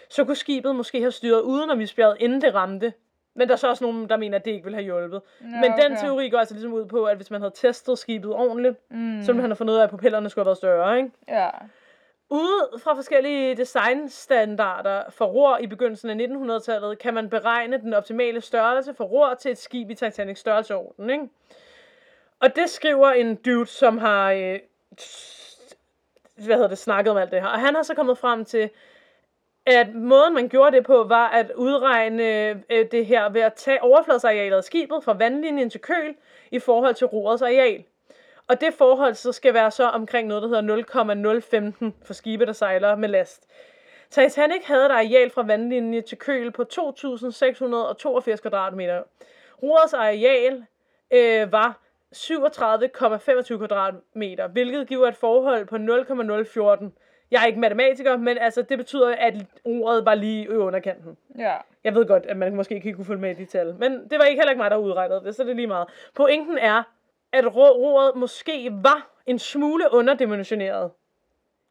[0.09, 2.93] så kunne skibet måske have styret uden om isbjerget, inden det ramte.
[3.35, 5.21] Men der er så også nogen, der mener, at det ikke ville have hjulpet.
[5.41, 6.01] Ja, Men den okay.
[6.01, 9.21] teori går altså ligesom ud på, at hvis man havde testet skibet ordentligt, Mm.
[9.21, 11.11] så ville man have fundet ud af, at propellerne skulle have været større, ikke?
[11.27, 11.49] Ja.
[12.35, 18.41] Ud fra forskellige designstandarder for ror i begyndelsen af 1900-tallet, kan man beregne den optimale
[18.41, 21.09] størrelse for ror til et skib i Titanic størrelseorden.
[21.09, 21.29] Ikke?
[22.39, 24.59] Og det skriver en dude, som har øh,
[26.35, 27.47] hvad hedder det, snakket om alt det her.
[27.47, 28.69] Og han har så kommet frem til,
[29.65, 32.23] at måden man gjorde det på, var at udregne
[32.69, 36.15] øh, det her ved at tage overfladsarealet af skibet fra vandlinjen til køl
[36.51, 37.83] i forhold til rorets areal.
[38.47, 42.53] Og det forhold så skal være så omkring noget, der hedder 0,015 for skibe, der
[42.53, 43.47] sejler med last.
[44.09, 49.03] Titanic havde et areal fra vandlinje til køl på 2.682 kvadratmeter.
[49.63, 50.65] Rorets areal
[51.11, 51.79] øh, var
[52.15, 56.93] 37,25 kvadratmeter, hvilket giver et forhold på 0,014.
[57.31, 59.33] Jeg er ikke matematiker, men altså, det betyder, at
[59.63, 61.17] ordet var lige i underkanten.
[61.37, 61.53] Ja.
[61.83, 64.19] Jeg ved godt, at man måske ikke kunne følge med i de tal, men det
[64.19, 65.87] var ikke heller ikke mig, der udregnede det, så det er lige meget.
[66.15, 66.83] Pointen er,
[67.33, 70.91] at ro- roret måske var en smule underdimensioneret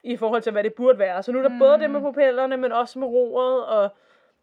[0.02, 1.22] i forhold til, hvad det burde være.
[1.22, 1.58] Så nu er der mm.
[1.58, 3.90] både det med propellerne, men også med roret, og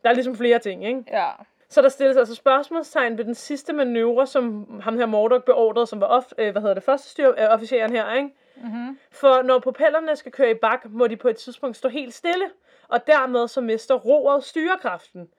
[0.03, 1.03] der er ligesom flere ting, ikke?
[1.07, 1.29] Ja.
[1.69, 6.01] Så der stilles altså spørgsmålstegn ved den sidste manøvre, som ham her Mordok beordrede, som
[6.01, 8.29] var of, øh, hvad hedder det, første styr, øh, officeren her, ikke?
[8.55, 8.99] Mm-hmm.
[9.11, 12.45] For når propellerne skal køre i bak, må de på et tidspunkt stå helt stille,
[12.87, 15.29] og dermed så mister roret styrekraften.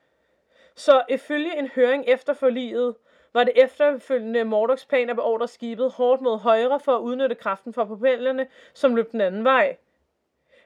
[0.75, 2.95] Så ifølge en høring efter forliget,
[3.33, 7.73] var det efterfølgende Mordocks plan at beordre skibet hårdt mod højre for at udnytte kraften
[7.73, 9.77] fra propellerne, som løb den anden vej.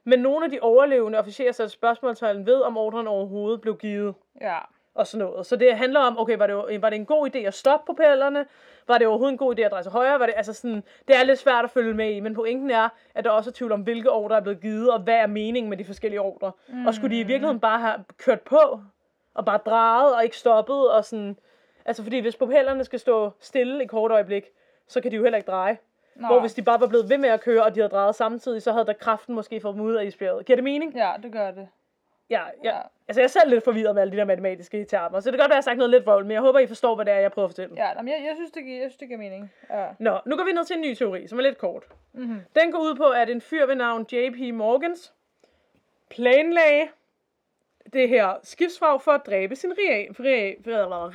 [0.04, 4.58] Men nogle af de overlevende officerer satte spørgsmålstegn ved, om ordren overhovedet blev givet Ja.
[4.94, 5.46] og sådan noget.
[5.46, 8.46] Så det handler om, okay, var det, var det en god idé at stoppe propellerne?
[8.88, 10.20] Var det overhovedet en god idé at dreje til højre?
[10.20, 12.90] Var det, altså sådan, det er lidt svært at følge med i, men pointen er,
[13.16, 15.70] at der også er tvivl om, hvilke ordre er blevet givet, og hvad er meningen
[15.70, 16.52] med de forskellige ordre.
[16.68, 16.88] Mm.
[16.88, 18.80] Og skulle de i virkeligheden bare have kørt på,
[19.34, 21.38] og bare drejet, og ikke stoppet, og sådan...
[21.86, 24.46] Altså, fordi hvis propellerne skal stå stille i kort øjeblik,
[24.88, 25.78] så kan de jo heller ikke dreje.
[26.16, 26.28] Nå.
[26.28, 28.62] Hvor hvis de bare var blevet ved med at køre, og de havde drejet samtidig,
[28.62, 30.46] så havde der kraften måske fået dem ud af isbjerget.
[30.46, 30.96] Giver det mening?
[30.96, 31.68] Ja, det gør det.
[32.30, 32.76] Ja, ja.
[32.76, 32.82] Ja.
[33.08, 35.44] Altså, jeg er selv lidt forvirret med alle de der matematiske termer, så det kan
[35.44, 37.06] godt være, at jeg har sagt noget lidt vrøvl, men jeg håber, I forstår, hvad
[37.06, 37.76] det er, jeg prøver at fortælle.
[37.76, 39.52] Ja, jamen, jeg, jeg, synes, det giver, jeg synes, det giver mening.
[39.70, 39.86] Ja.
[40.00, 41.84] Nå, nu går vi ned til en ny teori, som er lidt kort.
[42.14, 42.40] Mm-hmm.
[42.56, 44.54] Den går ud på, at en fyr ved navn J.P.
[44.54, 45.14] Morgans
[46.10, 46.88] planlagde
[47.94, 49.74] det her skibsfrag for at dræbe sine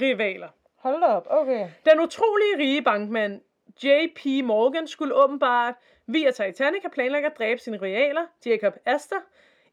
[0.00, 0.48] rivaler.
[0.80, 1.68] Hold da op, okay.
[1.84, 3.40] Den utrolige rige bankmand
[3.84, 4.44] J.P.
[4.44, 5.74] Morgan skulle åbenbart
[6.06, 9.16] via Titanic have planlagt at dræbe sine rivaler, Jacob Astor,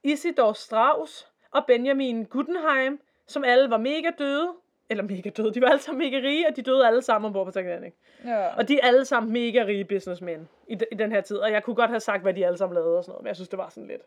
[0.03, 4.53] Isidor Strauss og Benjamin Guggenheim, som alle var mega døde.
[4.89, 7.45] Eller mega døde, de var alle sammen mega rige, og de døde alle sammen ombord
[7.45, 7.93] på Titanic.
[8.25, 8.55] Ja.
[8.55, 11.37] Og de er alle sammen mega rige businessmen i, de, i den her tid.
[11.37, 13.27] Og jeg kunne godt have sagt, hvad de alle sammen lavede og sådan noget, men
[13.27, 14.01] jeg synes, det var sådan lidt.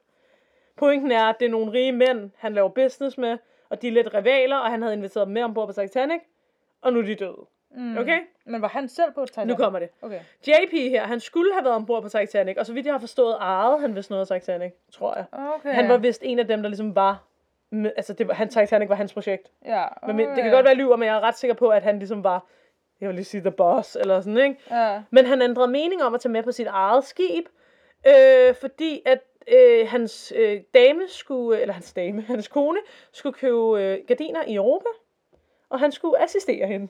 [0.77, 3.39] Pointen er, at det er nogle rige mænd, han laver business med,
[3.69, 6.21] og de er lidt rivaler, og han havde inviteret dem med ombord på Titanic,
[6.83, 7.47] og nu er de døde.
[7.71, 7.99] Mm.
[7.99, 8.19] Okay?
[8.47, 9.49] Men var han selv på Titanic?
[9.49, 9.89] Nu kommer det.
[10.03, 10.21] Okay.
[10.47, 13.37] JP her, han skulle have været ombord på Titanic, og så vidt jeg har forstået,
[13.41, 15.25] ejede han vist noget af Titanic, tror jeg.
[15.33, 15.75] Okay.
[15.75, 17.25] Han var vist en af dem, der ligesom var...
[17.73, 19.51] Med, altså, det var, han, Titanic var hans projekt.
[19.65, 19.85] Ja.
[20.07, 22.25] Men, det kan godt være, lyver, men jeg er ret sikker på, at han ligesom
[22.25, 22.47] var,
[23.01, 24.57] jeg vil lige sige, the boss, eller sådan, ikke?
[24.71, 25.03] Ja.
[25.11, 27.45] Men han ændrede mening om at tage med på sit eget skib,
[28.07, 29.19] øh, fordi at
[29.49, 32.79] øh, hans øh, dame skulle, eller hans dame, hans kone,
[33.13, 34.89] skulle købe øh, gardiner i Europa,
[35.71, 36.89] og han skulle assistere hende.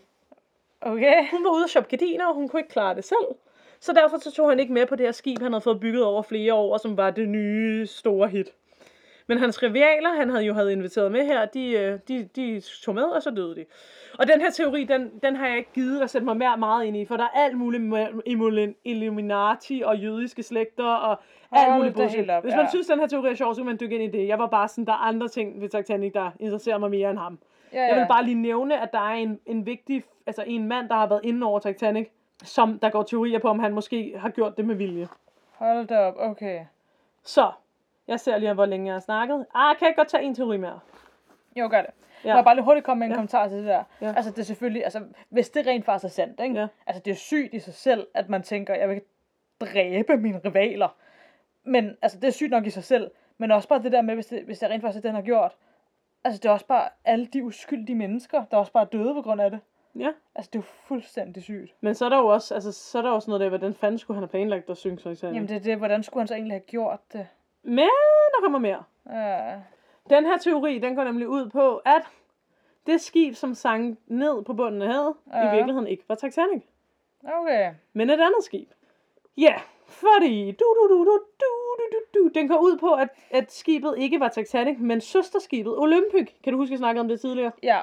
[0.81, 1.31] Okay.
[1.31, 3.35] Hun var ude at shoppe gardiner, og hun kunne ikke klare det selv.
[3.81, 6.05] Så derfor så tog han ikke med på det her skib, han havde fået bygget
[6.05, 8.49] over flere år, og som var det nye store hit.
[9.27, 12.95] Men hans rivaler, han havde jo havde inviteret med her, de, øh, de, de tog
[12.95, 13.65] med, og så døde de.
[14.19, 16.85] Og den her teori, den, den har jeg ikke givet at sætte mig mere meget
[16.85, 21.21] ind i, for der er alt muligt Illuminati og jødiske slægter og
[21.53, 22.31] alt muligt bullshit.
[22.31, 24.19] op, Hvis man synes, den her teori er sjov, så kan man dykke ind i
[24.19, 24.29] det.
[24.29, 27.19] Jeg var bare sådan, der er andre ting ved Titanic, der interesserer mig mere end
[27.19, 27.39] ham.
[27.73, 28.07] Ja, Jeg vil ja.
[28.07, 31.21] bare lige nævne, at der er en, en vigtig, altså en mand, der har været
[31.25, 32.09] inde over Titanic,
[32.43, 35.09] som der går teorier på, om han måske har gjort det med vilje.
[35.53, 36.61] Hold da op, okay.
[37.25, 37.51] Så,
[38.09, 39.47] jeg ser lige, hvor længe jeg har snakket.
[39.55, 40.81] Ah, kan jeg godt tage en teori mere?
[41.57, 41.91] Jo, gør det.
[42.25, 42.29] Ja.
[42.29, 42.35] Ja.
[42.35, 43.15] Må jeg bare lige hurtigt komme med en Ja.
[43.15, 43.17] ja.
[43.19, 43.83] kommentar til det der.
[44.01, 44.07] Ja.
[44.07, 44.13] Ja.
[44.17, 46.61] Altså, det er selvfølgelig, altså, hvis det rent faktisk er sandt, ikke?
[46.61, 46.67] Ja.
[46.87, 49.01] Altså, det er sygt i sig selv, at man tænker, jeg vil
[49.61, 50.89] dræbe mine rivaler.
[51.65, 53.11] Men, altså, det er sygt nok i sig selv.
[53.39, 55.15] Men også bare det der med, hvis det, hvis det rent faktisk er det, han
[55.15, 55.57] har gjort.
[56.25, 59.23] Altså, det er også bare alle de uskyldige mennesker, der også bare er døde på
[59.23, 59.61] grund af det.
[59.99, 60.13] Ja.
[60.35, 61.75] Altså, det er jo fuldstændig sygt.
[61.81, 63.99] Men så er der jo også, altså, så er der også noget der, hvordan fanden
[63.99, 65.35] skulle han have planlagt at synge Titanic?
[65.35, 65.79] Jamen, det er det.
[65.79, 67.27] Hvordan skulle han så egentlig have gjort det?
[67.63, 67.79] Men
[68.35, 68.83] der kommer mere.
[69.11, 69.61] Ja.
[70.11, 72.03] Den her teori, den går nemlig ud på, at
[72.87, 75.49] det skib, som sank ned på bunden af havet, ja.
[75.49, 76.63] i virkeligheden ikke var Titanic,
[77.25, 77.73] Okay.
[77.93, 78.69] men et andet skib.
[79.37, 79.55] Ja,
[79.87, 81.60] fordi du, du, du, du, du,
[81.93, 85.79] du, du, du, den går ud på, at, at skibet ikke var Titanic, men søsterskibet
[85.79, 86.29] Olympic.
[86.45, 87.53] Kan du huske, at jeg snakkede om det tidligere?
[87.63, 87.81] Ja.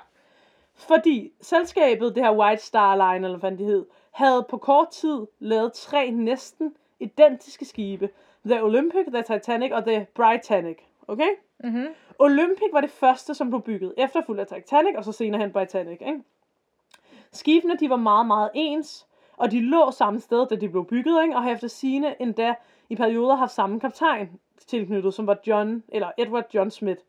[0.75, 5.27] Fordi selskabet, det her White Star Line, eller hvad det hed, havde på kort tid
[5.39, 8.09] lavet tre næsten identiske skibe.
[8.45, 10.77] The Olympic, The Titanic og The Britannic.
[11.07, 11.29] Okay?
[11.63, 11.87] Mhm.
[12.19, 15.97] Olympic var det første, som blev bygget, efterfulgt af Titanic, og så senere hen Britannic.
[16.01, 16.23] Ikke?
[17.31, 21.23] Skibene, de var meget, meget ens, og de lå samme sted, da de blev bygget,
[21.23, 21.35] ikke?
[21.35, 22.55] og har efter sine endda
[22.89, 24.29] i perioder haft samme kaptajn
[24.67, 27.01] tilknyttet, som var John, eller Edward John Smith,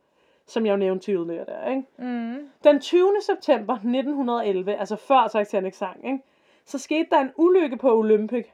[0.47, 1.69] som jeg jo nævnte tidligere der.
[1.71, 1.83] Ikke?
[1.97, 2.49] Mm.
[2.65, 3.13] Den 20.
[3.23, 6.19] september 1911, altså før Titanic sang, ikke?
[6.65, 8.47] så skete der en ulykke på Olympic,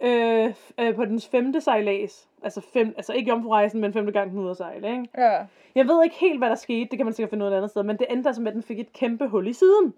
[0.00, 2.28] øh, øh, på dens femte sejlads.
[2.42, 4.90] Altså, fem, altså ikke jomfrurejsen, men femte gang den ude at sejle.
[4.90, 5.08] Ikke?
[5.18, 5.46] Ja.
[5.74, 7.56] Jeg ved ikke helt, hvad der skete, det kan man sikkert finde ud af et
[7.56, 9.94] andet sted, men det endte altså med, at den fik et kæmpe hul i siden.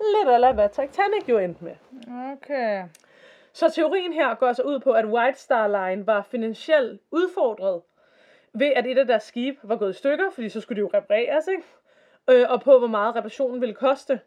[0.00, 1.74] Lidt eller hvad Titanic jo endte med.
[2.32, 2.84] Okay.
[3.52, 7.82] Så teorien her går så ud på, at White Star Line var finansielt udfordret
[8.52, 10.90] ved, at et af deres skibe var gået i stykker, fordi så skulle de jo
[10.94, 11.64] repareres, ikke?
[12.30, 14.20] Øh, og på, hvor meget reparationen ville koste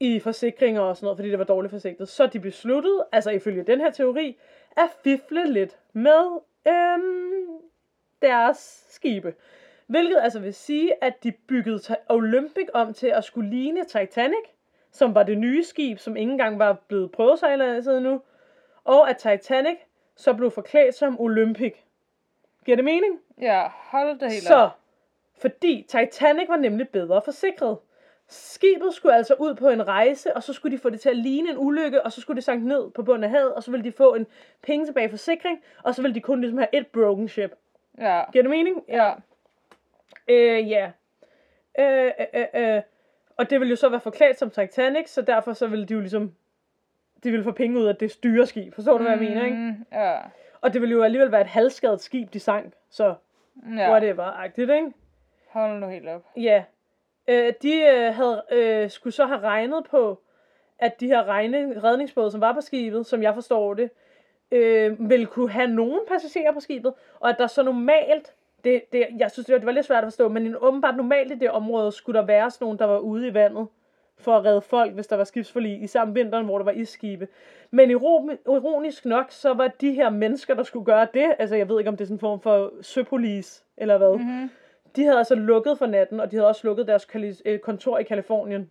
[0.00, 2.08] i forsikringer og sådan noget, fordi det var dårligt forsikret.
[2.08, 4.38] Så de besluttede, altså ifølge den her teori,
[4.76, 7.60] at fifle lidt med øhm,
[8.22, 9.34] deres skibe.
[9.86, 14.44] Hvilket altså vil sige, at de byggede Olympic om til at skulle ligne Titanic,
[14.92, 18.20] som var det nye skib, som ikke engang var blevet prøvesejlet endnu,
[18.84, 19.76] og at Titanic
[20.16, 21.74] så blev forklædt som Olympic.
[22.64, 23.20] Giver det mening?
[23.40, 24.70] Ja, hold det helt Så, op.
[25.40, 27.78] fordi Titanic var nemlig bedre forsikret.
[28.28, 31.16] Skibet skulle altså ud på en rejse, og så skulle de få det til at
[31.16, 33.70] ligne en ulykke, og så skulle det sank ned på bunden af havet, og så
[33.70, 34.26] ville de få en
[34.62, 37.54] penge tilbage i forsikring, og så ville de kun ligesom have et broken ship.
[37.98, 38.22] Ja.
[38.32, 38.84] Giver det mening?
[38.88, 39.12] Ja.
[40.28, 40.90] Øh, ja.
[41.78, 42.82] Øh, øh, øh, øh.
[43.40, 46.00] Og det ville jo så være forklædt som Titanic, så derfor så ville de jo
[46.00, 46.32] ligesom,
[47.24, 48.74] de ville få penge ud af det styreskib.
[48.74, 49.56] Forstår du, hvad jeg mener, ikke?
[49.56, 50.18] Mm, ja.
[50.60, 52.74] Og det ville jo alligevel være et halvskadet skib, de sank.
[52.90, 53.14] Så
[53.76, 53.92] Ja.
[53.92, 54.92] whatever-agtigt, ikke?
[55.48, 56.26] Hold nu helt op.
[56.36, 56.64] Ja.
[57.28, 60.22] Øh, de øh, havde, øh, skulle så have regnet på,
[60.78, 63.90] at de her regne, redningsbåde, som var på skibet, som jeg forstår det,
[64.50, 68.34] øh, ville kunne have nogen passagerer på skibet, og at der så normalt,
[68.64, 71.32] det, det, jeg synes, det var, det var lidt svært at forstå, men åbenbart normalt
[71.32, 73.66] i det område, skulle der være sådan nogen, der var ude i vandet,
[74.18, 77.28] for at redde folk, hvis der var skibsforlig, i samme vinteren, hvor der var isskibe.
[77.70, 81.68] Men iro- ironisk nok, så var de her mennesker, der skulle gøre det, altså jeg
[81.68, 84.50] ved ikke, om det er sådan en form for søpolis, eller hvad, Mhm.
[84.96, 87.06] de havde altså lukket for natten, og de havde også lukket deres
[87.44, 88.70] øh, kontor i Kalifornien,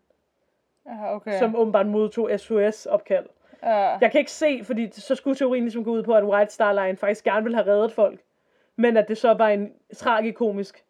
[0.86, 1.40] Ja, okay.
[1.40, 3.26] som åbenbart modtog SOS-opkald.
[3.64, 3.98] ja.
[4.02, 6.74] Jeg kan ikke se, fordi så skulle teorien ligesom gå ud på, at White Star
[6.86, 8.20] Line faktisk gerne ville have reddet folk,
[8.80, 10.84] men at det så var en tragikomisk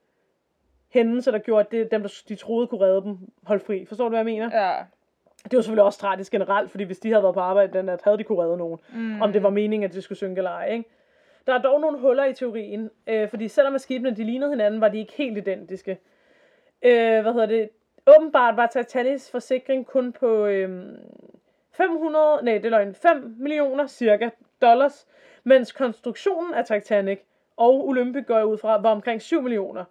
[0.89, 3.85] hændelse, der gjorde, at det, dem, der de troede kunne redde dem, holdt fri.
[3.85, 4.61] Forstår du, hvad jeg mener?
[4.61, 4.75] Ja.
[5.43, 8.01] Det var selvfølgelig også tragisk generelt, fordi hvis de havde været på arbejde den nat,
[8.03, 8.79] havde de kunne redde nogen.
[8.93, 9.21] Mm.
[9.21, 10.89] Om det var meningen, at de skulle synke eller ej, ikke?
[11.47, 14.81] Der er dog nogle huller i teorien, øh, fordi selvom at skibene de lignede hinanden,
[14.81, 15.99] var de ikke helt identiske.
[16.81, 17.69] Øh, hvad hedder det?
[18.07, 20.97] Åbenbart var Titanics forsikring kun på øh,
[21.71, 24.29] 500, nej, det er løgn, 5 millioner cirka
[24.61, 25.07] dollars,
[25.43, 27.19] mens konstruktionen af Titanic
[27.59, 29.83] og Olympic går jeg ud fra, var omkring 7 millioner.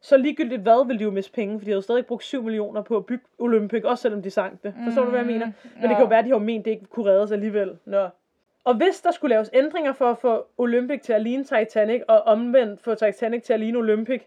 [0.00, 2.82] Så ligegyldigt hvad, ville de jo miste penge, for de havde stadig brugt 7 millioner
[2.82, 4.74] på at bygge Olympic, også selvom de sank det.
[4.84, 5.46] Forstår du, hvad jeg mener?
[5.74, 7.78] Men det kan jo være, at de har ment, at det ikke kunne reddes alligevel.
[7.84, 8.08] Nå.
[8.64, 12.22] Og hvis der skulle laves ændringer for at få Olympic til at ligne Titanic, og
[12.22, 14.22] omvendt få Titanic til at ligne Olympic,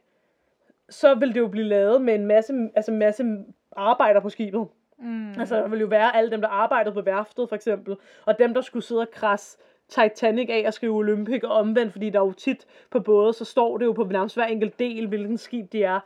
[0.90, 3.24] så vil det jo blive lavet med en masse, altså masse
[3.76, 4.68] arbejder på skibet.
[5.00, 5.40] Mm.
[5.40, 8.54] Altså, der vil jo være alle dem, der arbejdede på værftet, for eksempel, og dem,
[8.54, 9.58] der skulle sidde og krasse
[9.90, 13.46] Titanic af og skrive Olympic og omvendt, fordi der er jo tit på både, så
[13.46, 16.00] står det jo på nærmest hver enkelt del, hvilken skib de er.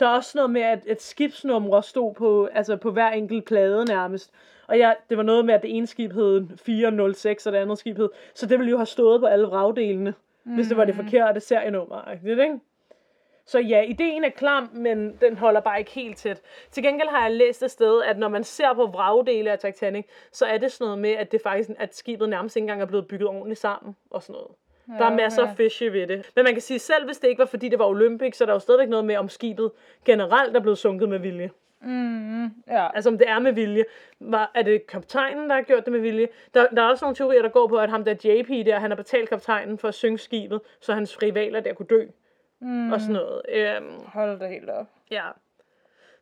[0.00, 3.84] Der er også noget med, at et skibsnumre stod på, altså på hver enkelt plade
[3.84, 4.30] nærmest.
[4.66, 7.78] Og ja, det var noget med, at det ene skib hed 406, og det andet
[7.78, 8.08] skib hed...
[8.34, 10.14] Så det ville jo have stået på alle vragdelene,
[10.44, 10.54] mm.
[10.54, 12.60] hvis det var det forkerte serienummer, ikke?
[13.48, 16.42] Så ja, ideen er klam, men den holder bare ikke helt tæt.
[16.70, 20.04] Til gengæld har jeg læst et sted, at når man ser på vragdele af Titanic,
[20.32, 22.86] så er det sådan noget med, at det faktisk at skibet nærmest ikke engang er
[22.86, 24.50] blevet bygget ordentligt sammen og sådan noget.
[24.98, 26.30] Der er masser af fishy ved det.
[26.36, 28.46] Men man kan sige, selv hvis det ikke var fordi det var Olympic, så er
[28.46, 29.70] der jo stadigvæk noget med, om skibet
[30.04, 31.50] generelt er blevet sunket med vilje.
[31.80, 32.94] Mm, ja.
[32.94, 33.84] Altså om det er med vilje.
[34.20, 36.28] Var, er det kaptajnen, der har gjort det med vilje?
[36.54, 38.90] Der, der er også nogle teorier, der går på, at ham der JP der, han
[38.90, 42.06] har betalt kaptajnen for at synge skibet, så hans rivaler der kunne dø
[42.60, 42.92] mm.
[42.92, 43.42] og sådan noget.
[43.48, 44.86] Øhm, Hold det helt op.
[45.10, 45.30] Ja.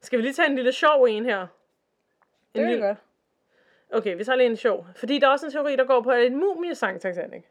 [0.00, 1.40] Skal vi lige tage en lille sjov en her?
[1.40, 1.48] En
[2.54, 2.86] det er lille...
[2.86, 2.98] godt.
[3.92, 4.86] Okay, vi tager lige en sjov.
[4.96, 7.44] Fordi der er også en teori, der går på, at en mumie sang Titanic.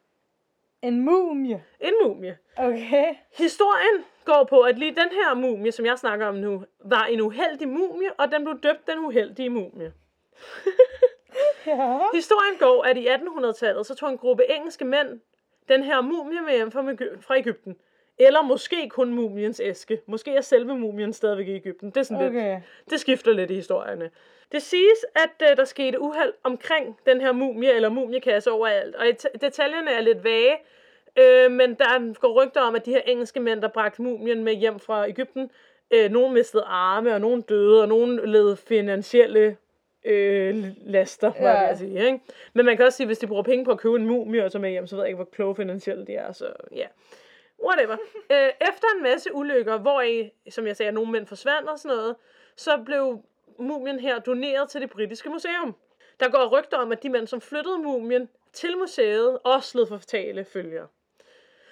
[0.82, 1.64] En mumie?
[1.80, 2.38] En mumie.
[2.58, 3.16] Okay.
[3.38, 7.22] Historien går på, at lige den her mumie, som jeg snakker om nu, var en
[7.22, 9.94] uheldig mumie, og den blev døbt den uheldige mumie.
[11.68, 12.00] ja.
[12.14, 15.22] Historien går, at i 1800-tallet, så tog en gruppe engelske mænd
[15.68, 16.72] den her mumie med hjem
[17.22, 17.78] fra Ægypten.
[18.20, 20.02] Eller måske kun mumiens æske.
[20.06, 21.90] Måske er selve mumien stadigvæk i Ægypten.
[21.90, 22.54] Det er sådan Okay.
[22.56, 24.10] lidt, det skifter lidt i historierne.
[24.52, 28.96] Det siges, at uh, der skete uheld omkring den her mumie eller mumiekasse overalt.
[28.96, 30.56] Og et- detaljerne er lidt vage,
[31.20, 34.54] øh, men der går rygter om, at de her engelske mænd, der bragte mumien med
[34.54, 35.52] hjem fra Ægypten,
[35.92, 39.58] øh, nogen mistede arme, og nogen døde, og nogen led finansielle
[40.06, 41.48] øh, laster, Ja.
[41.50, 42.06] jeg ved at sige.
[42.06, 42.20] Ikke?
[42.54, 44.52] Men man kan også sige, hvis de bruger penge på at købe en mumie og
[44.52, 46.32] så med hjem, så ved jeg ikke, hvor kloge finansielle de er.
[46.32, 46.86] Så ja,
[47.64, 47.98] whatever.
[48.32, 51.98] øh, efter en masse ulykker, hvor i, som jeg sagde, nogle mænd forsvandt og sådan
[51.98, 52.16] noget,
[52.56, 53.24] så blev
[53.60, 55.76] mumien her doneret til det britiske museum.
[56.20, 59.98] Der går rygter om, at de mænd, som flyttede mumien til museet, også led for
[59.98, 60.88] fatale følger.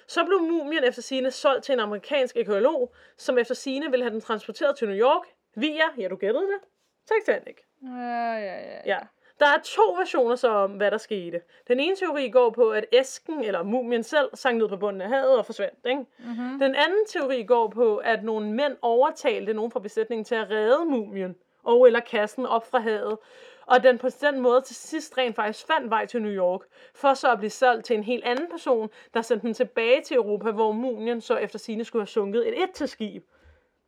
[0.08, 4.14] Så blev mumien efter sine solgt til en amerikansk økolog, som efter sine ville have
[4.14, 6.60] den transporteret til New York via, ja du gættede det,
[7.08, 7.58] Titanic.
[7.84, 8.82] Ja, ja, ja.
[8.86, 9.00] Ja.
[9.44, 11.42] Der er to versioner så om, hvad der skete.
[11.68, 15.10] Den ene teori går på, at æsken, eller mumien selv, sank ned på bunden af
[15.10, 15.80] havet og forsvandt.
[15.86, 16.06] Ikke?
[16.20, 16.60] Mm-hmm.
[16.60, 20.86] Den anden teori går på, at nogle mænd overtalte nogen fra besætningen til at redde
[20.86, 23.18] mumien og eller kassen op fra havet.
[23.66, 26.62] Og den på den måde til sidst rent faktisk fandt vej til New York,
[26.96, 30.18] for så at blive solgt til en helt anden person, der sendte den tilbage til
[30.18, 33.24] Europa, hvor mumien så efter sine skulle have sunket et et til skib.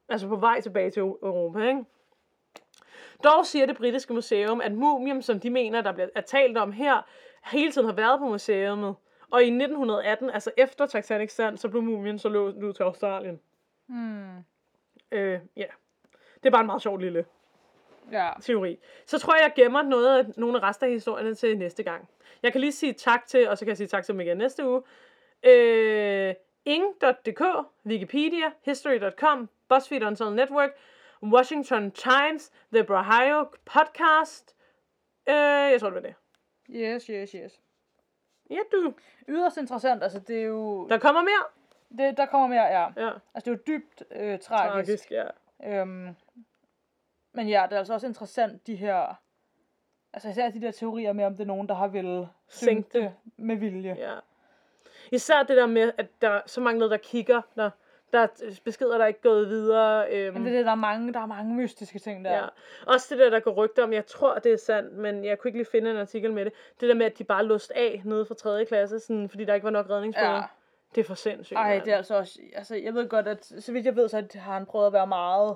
[0.09, 1.85] Altså på vej tilbage til Europa, ikke?
[3.23, 6.71] Dog siger det britiske museum, at mumien, som de mener, der bliver er talt om
[6.71, 7.01] her,
[7.43, 8.95] hele tiden har været på museet.
[9.31, 13.39] Og i 1918, altså efter Titanic sand, så blev mumien så låst ud til Australien.
[13.87, 14.37] Hmm.
[15.11, 15.65] Øh, ja.
[16.35, 17.25] Det er bare en meget sjov lille
[18.11, 18.29] Ja.
[18.41, 18.79] teori.
[19.05, 22.09] Så tror jeg, jeg gemmer noget af, nogle af resten af historierne til næste gang.
[22.43, 24.37] Jeg kan lige sige tak til, og så kan jeg sige tak til dem igen
[24.37, 24.81] næste uge.
[25.43, 26.33] Øh,
[26.65, 27.41] ing.dk,
[27.85, 30.69] Wikipedia, history.com, BuzzFeed Unsolved Network,
[31.33, 34.55] Washington Times, The Brahio Podcast.
[35.29, 35.35] Øh,
[35.71, 36.15] jeg tror, det var det.
[36.69, 37.61] Yes, yes, yes.
[38.49, 38.93] Ja, du.
[39.29, 40.87] Yderst interessant, altså det er jo...
[40.87, 41.43] Der kommer mere.
[41.97, 43.05] Det, der kommer mere, ja.
[43.05, 44.49] Ja, Altså det er jo dybt øh, tragisk.
[44.49, 45.27] tragisk, ja.
[45.63, 46.15] Øhm,
[47.33, 49.21] men ja, det er altså også interessant, de her...
[50.13, 53.55] Altså især de der teorier med, om det er nogen, der har vel synke med
[53.55, 53.95] vilje.
[53.97, 54.13] ja.
[55.11, 57.69] Især det der med, at der er så mange, der kigger, der,
[58.13, 58.27] der er
[58.63, 60.11] beskeder, der er ikke gået videre.
[60.11, 62.31] Øhm, Men det er det, der er mange, der er mange mystiske ting der.
[62.33, 62.45] Ja.
[62.87, 65.49] Også det der, der går rygter om, jeg tror, det er sandt, men jeg kunne
[65.49, 66.53] ikke lige finde en artikel med det.
[66.79, 68.65] Det der med, at de bare låst af nede fra 3.
[68.65, 70.27] klasse, sådan, fordi der ikke var nok redningsbåde.
[70.29, 70.41] Ja.
[70.95, 71.57] Det er for sindssygt.
[71.57, 71.83] Ej, mand.
[71.85, 72.39] det er altså også...
[72.55, 75.07] Altså, jeg ved godt, at så vidt jeg ved, så har han prøvet at være
[75.07, 75.55] meget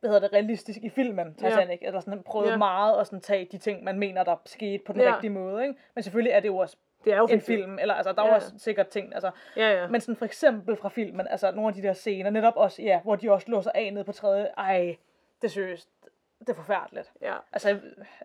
[0.00, 1.86] hvad hedder det, realistisk i filmen, Titanic, ja.
[1.86, 2.56] eller sådan prøvet Ja.
[2.56, 5.14] meget at sådan tage de ting, man mener, der skete på den Ja.
[5.14, 5.80] rigtige måde, ikke?
[5.94, 7.56] Men selvfølgelig er det jo også det er jo en fiktion.
[7.58, 8.34] film, eller altså, der er Ja.
[8.34, 9.88] også sikkert ting, altså, Ja, ja.
[9.88, 13.00] men sådan for eksempel fra filmen, altså nogle af de der scener, netop også, ja,
[13.00, 14.96] hvor de også låser af ned på tredje, ej,
[15.42, 15.88] det er seriøst,
[16.40, 17.12] det er forfærdeligt.
[17.22, 17.34] ja.
[17.52, 17.68] Altså,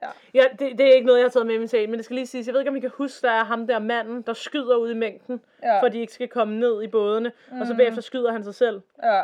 [0.01, 0.07] ja.
[0.33, 2.05] ja det, det, er ikke noget, jeg har taget med i min sag, men det
[2.05, 4.21] skal lige siges, jeg ved ikke, om I kan huske, der er ham der manden,
[4.21, 5.81] der skyder ud i mængden, Ja.
[5.81, 7.61] for de ikke skal komme ned i bådene, mm.
[7.61, 8.81] og så bagefter skyder han sig selv.
[9.03, 9.23] ja.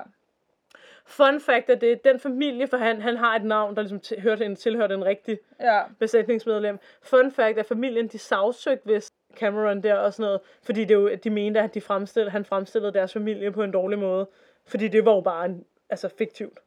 [1.06, 4.46] Fun fact er det, den familie, for han, han har et navn, der ligesom hørte
[4.46, 5.82] en, tilhørte en rigtig Ja.
[6.00, 6.80] besætningsmedlem.
[7.02, 9.10] Fun fact er, familien de sagsøgte hvis
[9.40, 12.94] Cameron der og sådan noget, fordi det jo, de mente, at de fremstillede, han fremstillede
[12.94, 14.28] deres familie på en dårlig måde.
[14.68, 16.60] Fordi det var jo bare en, altså fiktivt.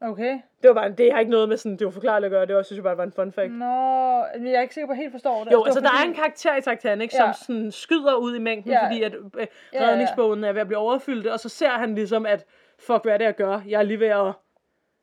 [0.00, 0.38] Okay.
[0.62, 2.54] Det var bare, det har ikke noget med sådan, det var forklaret at gøre, det
[2.56, 3.52] var, synes jeg bare var en fun fact.
[3.52, 5.52] Nå, men jeg er ikke sikker på, at jeg helt forstår det.
[5.52, 7.18] Jo, var altså der er fordi- en karakter i Titanic, Ja.
[7.18, 8.84] som sådan skyder ud i mængden, Ja.
[8.86, 9.82] fordi at øh, ja.
[9.88, 12.44] redningsbogen er ved at blive overfyldt, og så ser han ligesom, at
[12.78, 13.60] fuck, hvad er det, jeg gør?
[13.68, 14.32] Jeg er lige ved at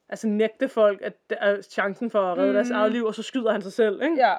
[0.09, 2.53] altså, nægte folk at er chancen for at redde mm.
[2.53, 4.15] deres eget liv, og så skyder han sig selv, ikke?
[4.27, 4.33] Ja.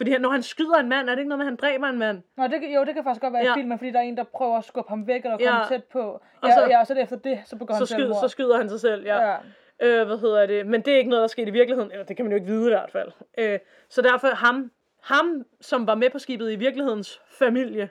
[0.00, 1.86] Fordi han, når han skyder en mand, er det ikke noget med, at han dræber
[1.86, 2.22] en mand?
[2.36, 3.52] Nå, det, kan- jo, det kan faktisk godt være Ja.
[3.52, 5.64] i filmen, fordi der er en, der prøver at skubbe ham væk, eller komme Ja.
[5.68, 6.00] tæt på.
[6.00, 7.98] Og Ja, så- så, ja, og så er efter det, så begår Så, han skyder,
[8.00, 8.20] selvmord.
[8.20, 9.30] så skyder han sig selv, ja.
[9.30, 9.36] ja.
[9.82, 10.66] Øh, hvad hedder det?
[10.66, 11.90] Men det er ikke noget, der skete i virkeligheden.
[11.92, 13.12] Eller det kan man jo ikke vide i hvert fald.
[13.38, 14.70] Øh, så derfor ham,
[15.02, 17.88] ham, som var med på skibet i virkelighedens familie,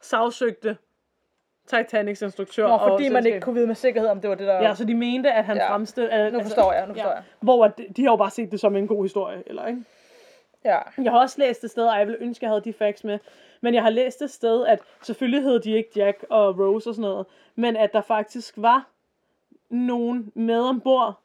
[0.00, 0.76] sagsøgte
[1.66, 2.68] Titanics instruktør.
[2.68, 4.54] Nå, fordi og man ikke kunne vide med sikkerhed, om det var det, der...
[4.62, 5.62] Ja, så de mente, at han Ja.
[5.64, 5.70] ja.
[5.72, 6.30] fremstillede...
[6.30, 7.22] Nu forstår jeg, nu forstår jeg.
[7.40, 9.84] Hvor at de, de har jo bare set det som en god historie, eller ikke?
[10.64, 10.78] Ja.
[11.02, 13.18] Jeg har også læst et sted, og jeg ville ønske, jeg havde de facts med,
[13.60, 16.94] men jeg har læst et sted, at selvfølgelig hed de ikke Jack og Rose og
[16.94, 18.86] sådan noget, men at der faktisk var
[19.70, 21.18] nogen med ombord,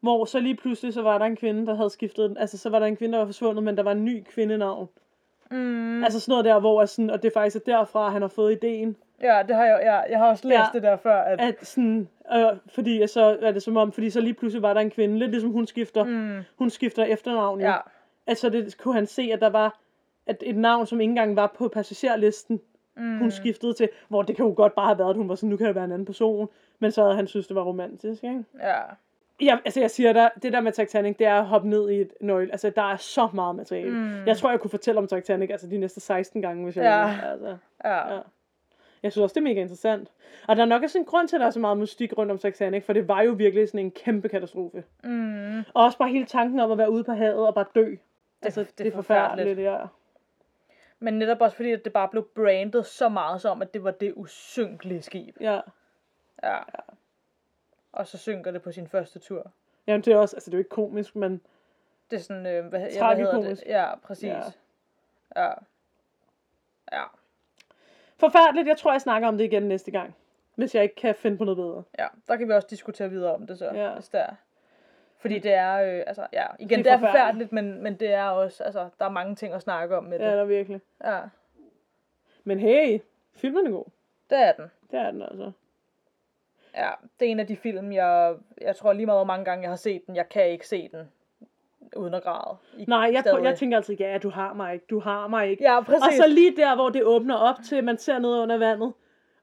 [0.00, 2.38] hvor så lige pludselig, så var der en kvinde, der havde skiftet den.
[2.38, 4.88] Altså, så var der en kvinde, der var forsvundet, men der var en ny kvindenavn.
[5.50, 8.28] Mm, Altså sådan noget der, hvor at sådan, og det er faktisk derfra, han har
[8.28, 8.96] fået ideen.
[9.22, 10.64] ja, det har jeg, ja, jeg har også læst Ja.
[10.72, 11.40] det der før, at...
[11.40, 14.80] At sådan, øh, fordi så er det som om, fordi så lige pludselig var der
[14.80, 17.60] en kvinde, lidt ligesom hun skifter, Mm, hun skifter efternavn.
[17.60, 17.66] jo.
[18.26, 19.78] Altså det kunne han se, at der var
[20.26, 22.60] at et navn, som ikke engang var på passagerlisten,
[22.96, 25.34] mm, hun skiftede til, hvor det kan jo godt bare have været, at hun var
[25.34, 26.48] sådan, nu kan jeg være en anden person,
[26.78, 28.44] men så havde han synes, det var romantisk, ikke?
[28.60, 28.78] ja.
[29.40, 32.00] Ja, altså jeg siger dig, det der med Titanic, det er at hoppe ned i
[32.00, 32.52] et nøgle.
[32.52, 33.90] Altså der er så meget materiale.
[33.90, 34.26] Mm.
[34.26, 37.06] Jeg tror, jeg kunne fortælle om Titanic altså de næste 16 gange, hvis jeg Ja.
[37.10, 37.30] ville.
[37.30, 38.14] Altså, Ja.
[38.14, 38.20] ja.
[39.02, 40.08] Jeg synes også, det er mega interessant.
[40.48, 42.32] Og der er nok også en grund til, at der er så meget mystik rundt
[42.32, 44.84] om Titanic, for det var jo virkelig sådan en kæmpe katastrofe.
[45.04, 45.58] Mm.
[45.58, 47.94] Og også bare hele tanken om at være ude på havet og bare dø.
[48.42, 49.78] Det, altså, det, det er forfærdeligt, ja.
[50.98, 53.90] Men netop også fordi, at det bare blev brandet så meget som, at det var
[53.90, 55.36] det usynkelige skib.
[55.40, 55.60] Ja.
[56.42, 56.58] Ja.
[57.92, 59.50] Og så synker det på sin første tur.
[59.86, 61.40] Jamen, det er også, altså det er jo ikke komisk, men
[62.10, 63.62] Det er sådan, øh, hvad, ja, hvad hedder det?
[63.66, 64.24] Ja, præcis.
[64.24, 64.42] Ja.
[65.36, 65.42] Ja.
[65.44, 65.52] ja.
[66.92, 67.02] Ja.
[68.16, 68.68] forfærdeligt.
[68.68, 70.16] Jeg tror, jeg snakker om det igen næste gang.
[70.54, 71.82] Hvis jeg ikke kan finde på noget bedre.
[71.98, 73.94] Ja, der kan vi også diskutere videre om det så, Ja.
[73.94, 74.34] hvis det er.
[75.22, 77.52] Fordi det er, øh, altså, ja, igen, Det er det er, forfærdeligt.
[77.52, 80.30] men, men det er også, altså, der er mange ting at snakke om med Ja,
[80.30, 80.38] det.
[80.38, 80.80] der virkelig.
[81.04, 81.20] Ja,
[82.44, 82.98] Men hey,
[83.34, 83.84] filmen er god.
[84.30, 84.64] det er den.
[84.90, 85.50] Det er den altså.
[86.76, 89.62] Ja, det er en af de film, jeg, jeg tror lige meget, hvor mange gange
[89.62, 91.10] jeg har set den, jeg kan ikke se den
[91.96, 92.56] uden at græde.
[92.78, 93.44] I, Nej, jeg, stadig.
[93.44, 95.64] jeg tænker altid, ja, du har mig ikke, du har mig ikke.
[95.64, 96.02] Ja, præcis.
[96.06, 98.92] Og så lige der, hvor det åbner op til, man ser noget under vandet.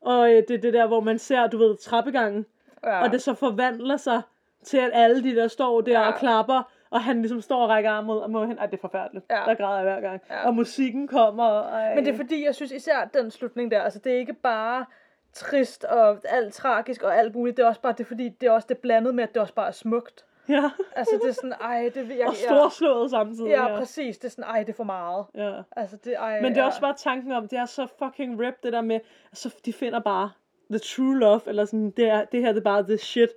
[0.02, 2.46] Og øh, det er det der, hvor man ser, du ved, trappegangen.
[2.84, 3.04] ja.
[3.04, 4.22] Og det så forvandler sig
[4.64, 6.08] til, at alle de der står der Ja.
[6.08, 6.72] og klapper.
[6.92, 8.58] Og han ligesom står og rækker arm ud og må hen.
[8.58, 9.26] Ej, det er forfærdeligt.
[9.30, 9.36] Ja.
[9.46, 10.22] Der græder jeg hver gang.
[10.30, 10.48] Ja.
[10.48, 11.44] Og musikken kommer.
[11.44, 11.96] Og, ej.
[11.96, 14.86] Men det er fordi, jeg synes især den slutning der, altså det er ikke bare
[15.34, 18.52] trist og alt tragisk og alt muligt, det er også bare det, fordi det er
[18.52, 20.26] også det blandet med, at det også bare er smukt.
[20.50, 22.28] Ja, Altså det er sådan, ej, det jeg...
[22.28, 23.50] og storslået samtidig.
[23.50, 24.18] Ja, ja, præcis.
[24.18, 25.26] Det er sådan, ej, det er for meget.
[25.36, 25.62] Ja.
[25.76, 26.68] Altså det, ej, Men det er ja.
[26.68, 29.00] også bare tanken om, det er så fucking rip, det der med,
[29.34, 30.32] så de finder bare
[30.70, 33.30] the true love, eller sådan, det, er, det her det er bare the shit,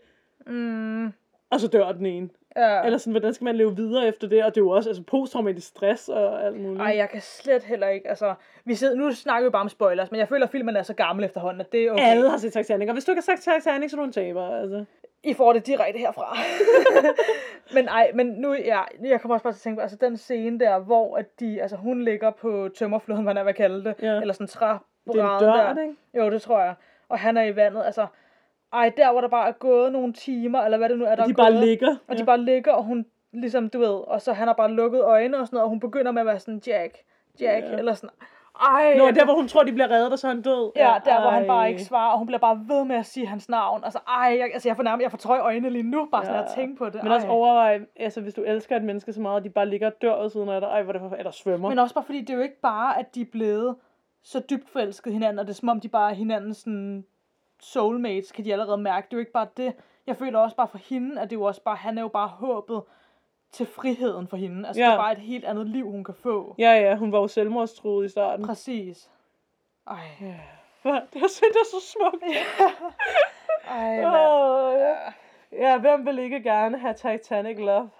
[0.47, 1.07] Mm,
[1.51, 2.28] og så dør den ene.
[2.57, 2.82] ja.
[2.84, 5.03] Eller sådan, hvordan skal man leve videre efter det, og det er jo også altså,
[5.03, 6.80] posttraumatisk stress og alt muligt.
[6.82, 8.34] Ej, jeg kan slet heller ikke, altså,
[8.64, 10.95] vi sidder, nu snakker vi bare om spoilers, men jeg føler, at filmen er så
[10.95, 12.11] gammel efterhånden, at det er okay.
[12.11, 14.12] Alle har set Titanic, og hvis du ikke har set Titanic, så er du en
[14.12, 14.84] taber, altså.
[15.24, 16.36] I får det direkte herfra.
[17.74, 20.16] men ej, men nu, ja, jeg kommer også bare til at tænke på, altså den
[20.16, 23.95] scene der, hvor at de, altså hun ligger på tømmerfloden, hvad man vil kalde det,
[24.03, 24.20] Ja.
[24.20, 25.82] eller sådan Det er en dør, der.
[25.82, 25.95] ikke?
[26.18, 26.74] Jo, det tror jeg.
[27.09, 28.07] Og han er i vandet, altså,
[28.72, 31.24] ej, der hvor der bare er gået nogle timer, eller hvad det nu er, der
[31.24, 31.96] de er bare gået, ligger.
[32.08, 35.00] Og de bare ligger, og hun ligesom, du ved, og så han har bare lukket
[35.02, 36.96] øjnene og sådan noget, og hun begynder med at være sådan, Jack,
[37.40, 37.76] Jack, Ja.
[37.78, 38.10] eller sådan,
[38.60, 38.98] ej.
[38.98, 40.72] Nå, der hvor hun tror, de bliver reddet, og så er han død.
[40.76, 41.46] Ja, der hvor han ej.
[41.46, 43.84] bare ikke svarer, og hun bliver bare ved med at sige hans navn.
[43.84, 46.40] Altså, ej, jeg, altså, jeg får nærmest, jeg får trøj øjnene lige nu, bare sådan
[46.40, 46.44] Ja.
[46.44, 47.02] at tænke på det.
[47.02, 47.32] Men også Ej.
[47.32, 50.22] overvej, altså hvis du elsker et menneske så meget, at de bare ligger og dør
[50.22, 51.68] ved siden af dig, ej, hvor det for, eller svømmer.
[51.68, 53.76] Men også bare fordi, det er jo ikke bare, at de er blevet
[54.22, 57.04] så dybt forelsket hinanden, og det er som om, de bare er hinandens sådan,
[57.62, 59.04] soulmates, kan de allerede mærke.
[59.04, 59.72] Det er jo ikke bare det.
[60.06, 62.08] Jeg føler også bare for hende, at det er jo også bare, han er jo
[62.08, 62.82] bare håbet
[63.52, 64.68] til friheden for hende.
[64.68, 64.86] Altså, Ja.
[64.86, 66.54] det er bare et helt andet liv, hun kan få.
[66.58, 68.46] Ja, ja, hun var jo selvmordstruet i starten.
[68.46, 69.10] Præcis.
[69.86, 69.96] Ej,
[70.82, 71.00] Hvad?
[71.12, 71.28] Det er
[71.64, 72.24] så, smukt.
[73.68, 74.06] ej, mand.
[74.16, 74.94] Åh, ja.
[75.52, 77.90] ja, hvem vil ikke gerne have Titanic Love?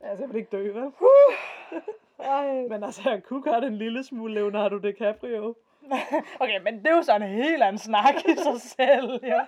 [0.00, 0.90] Altså, jeg vil ikke dø, vel?
[2.18, 2.66] Ej.
[2.68, 5.54] Men altså, jeg kunne gøre det en lille smule Leonardo DiCaprio.
[6.40, 9.40] Okay, men det er jo sådan en helt anden snak i sig selv, ja.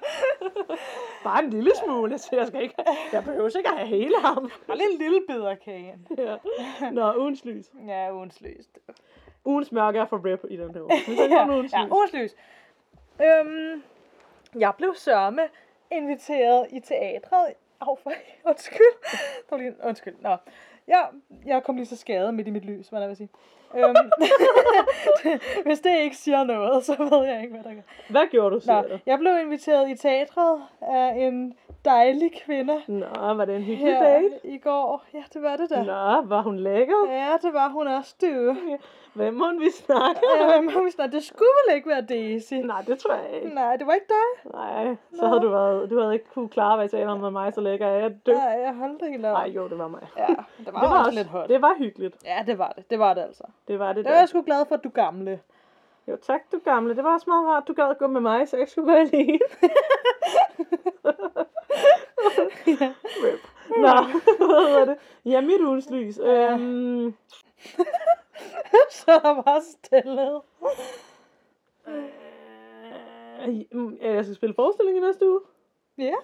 [1.24, 2.74] Bare en lille smule, så jeg skal ikke,
[3.12, 4.50] jeg behøver ikke at have hele ham.
[4.66, 6.06] Bare lige en lille bid af kagen.
[6.18, 6.36] Ja.
[6.92, 7.66] Nå, ugens lys.
[7.86, 8.64] Ja, ugens lys.
[9.44, 11.28] Ugens mørke er for rap i den her uge.
[11.36, 11.92] Ja, ugens ja, lys.
[11.92, 12.34] ugens lys.
[13.22, 13.82] Øhm,
[14.58, 15.42] jeg blev sørme
[15.90, 17.54] inviteret i teatret.
[17.80, 18.12] Au, for
[18.50, 19.74] undskyld.
[19.84, 20.14] Undskyld.
[20.20, 20.36] Nå.
[20.88, 21.02] Ja,
[21.46, 23.28] jeg kom lige så skadet midt i mit lys, hvad jeg vil sige.
[23.76, 24.10] Øhm,
[25.66, 27.82] hvis det ikke siger noget, så ved jeg ikke, hvad der gør.
[28.10, 28.98] Hvad gjorde du, Nå, siger du?
[29.06, 31.54] jeg blev inviteret i teatret af en
[31.84, 34.30] dejlig kvinde Nå, var det en hyggelig her date?
[34.44, 35.04] i går.
[35.14, 35.82] Ja, det var det da.
[35.82, 37.10] Nå, var hun lækker?
[37.10, 38.56] Ja, det var hun også, du.
[39.14, 40.20] Hvem må vi snakke?
[40.40, 42.54] Ja, men vi snakke, det skulle vel ikke være Daisy.
[42.54, 43.54] Nej, det tror jeg ikke.
[43.54, 44.52] Nej, det var ikke dig.
[44.52, 47.30] Nej, så havde du været, du havde ikke kunne klare, hvad jeg taler om med
[47.30, 48.34] mig, så lækker er jeg død.
[48.34, 49.32] Nej, jeg holdt helt op.
[49.32, 50.00] Nej, jo, det var mig.
[50.16, 50.36] Ja, det
[50.74, 51.48] var, Det var også lidt hot.
[51.48, 52.16] Det var hyggeligt.
[52.24, 52.90] Ja, det var det.
[52.90, 53.44] Det var det altså.
[53.68, 54.26] Det var det Det var jeg der.
[54.26, 55.40] sgu glad for, at du er gamle.
[56.08, 56.96] Jo, tak du gamle.
[56.96, 58.92] Det var også meget rart, du gad at gå med mig, så jeg ikke skulle
[58.92, 59.38] gå alene.
[63.24, 63.40] Rip.
[63.68, 63.94] Nå,
[64.46, 64.96] hvad hedder det?
[65.24, 66.18] Ja, mit ugens lys.
[66.18, 67.14] Øhm,
[68.98, 70.40] så er der bare stille.
[73.72, 75.40] øh, jeg skal spille forestilling i næste uge.
[75.98, 76.14] Ja,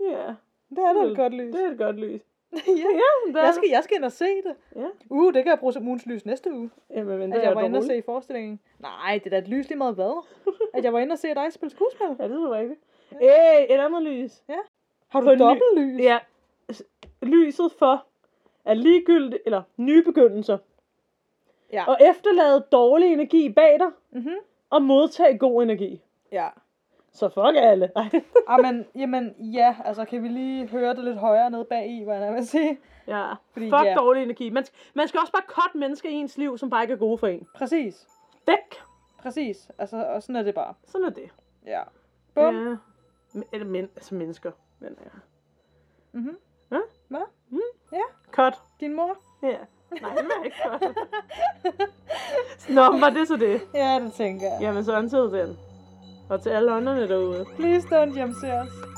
[0.00, 0.34] Ja,
[0.70, 1.54] det er da et godt lys.
[1.54, 2.20] det er et godt lys.
[2.66, 2.72] ja.
[2.72, 4.56] Ja, er Jeg skal, jeg skal ind og se det.
[4.76, 6.70] Ja, Uh, det kan jeg bruge som ugens lys næste uge.
[6.90, 8.60] Jamen, men At er jeg var inde og se forestillingen.
[8.78, 10.24] Nej, det er da et lys lige meget hvad.
[10.74, 12.06] At jeg var inde og se dig spille skuespil.
[12.18, 12.80] Ja, det er rigtigt.
[13.10, 14.42] Hey, et andet lys.
[15.08, 16.04] Har du På en ny- dobbeltlys?
[16.04, 16.18] Ja,
[17.22, 18.04] lyset for
[18.64, 20.58] at ligegyldigt, eller nye begyndelser,
[21.72, 21.84] Ja.
[21.88, 24.34] og efterlade dårlig energi bag dig, Mhm.
[24.70, 26.02] og modtage god energi.
[26.32, 26.48] Ja.
[27.14, 27.90] Så fuck alle.
[27.96, 28.10] Ej.
[28.50, 32.22] Jamen, jamen, ja, altså kan vi lige høre det lidt højere ned bag i, hvad
[32.22, 32.78] jeg vil sige?
[33.06, 33.94] ja, Fordi, fuck ja.
[33.94, 34.50] dårlig energi.
[34.50, 37.18] Man, man skal også bare cut mennesker i ens liv, som bare ikke er gode
[37.18, 37.46] for en.
[37.54, 38.06] Præcis.
[38.46, 38.82] Væk.
[39.18, 39.70] Præcis.
[39.78, 40.74] Altså, og sådan er det bare.
[40.86, 41.30] Sådan er det.
[41.66, 41.82] Ja.
[42.34, 42.78] Bum.
[43.34, 43.40] Ja.
[43.52, 44.50] Eller men, altså mennesker.
[44.78, 45.10] Men, ja.
[46.12, 46.36] Mhm.
[46.70, 46.78] Ja?
[47.08, 47.20] Hvad?
[47.50, 47.58] Mm.
[47.92, 48.02] Ja.
[48.32, 48.54] Cut.
[48.80, 49.16] Din mor?
[49.42, 49.56] Ja.
[50.02, 50.96] Nej, det var ikke cut.
[52.76, 53.60] Nå, var det så det?
[53.74, 54.58] Ja, det tænker jeg.
[54.60, 55.58] Jamen så antid den.
[56.28, 57.44] Og til alle ånderne derude.
[57.56, 58.93] Please don't hjemse os.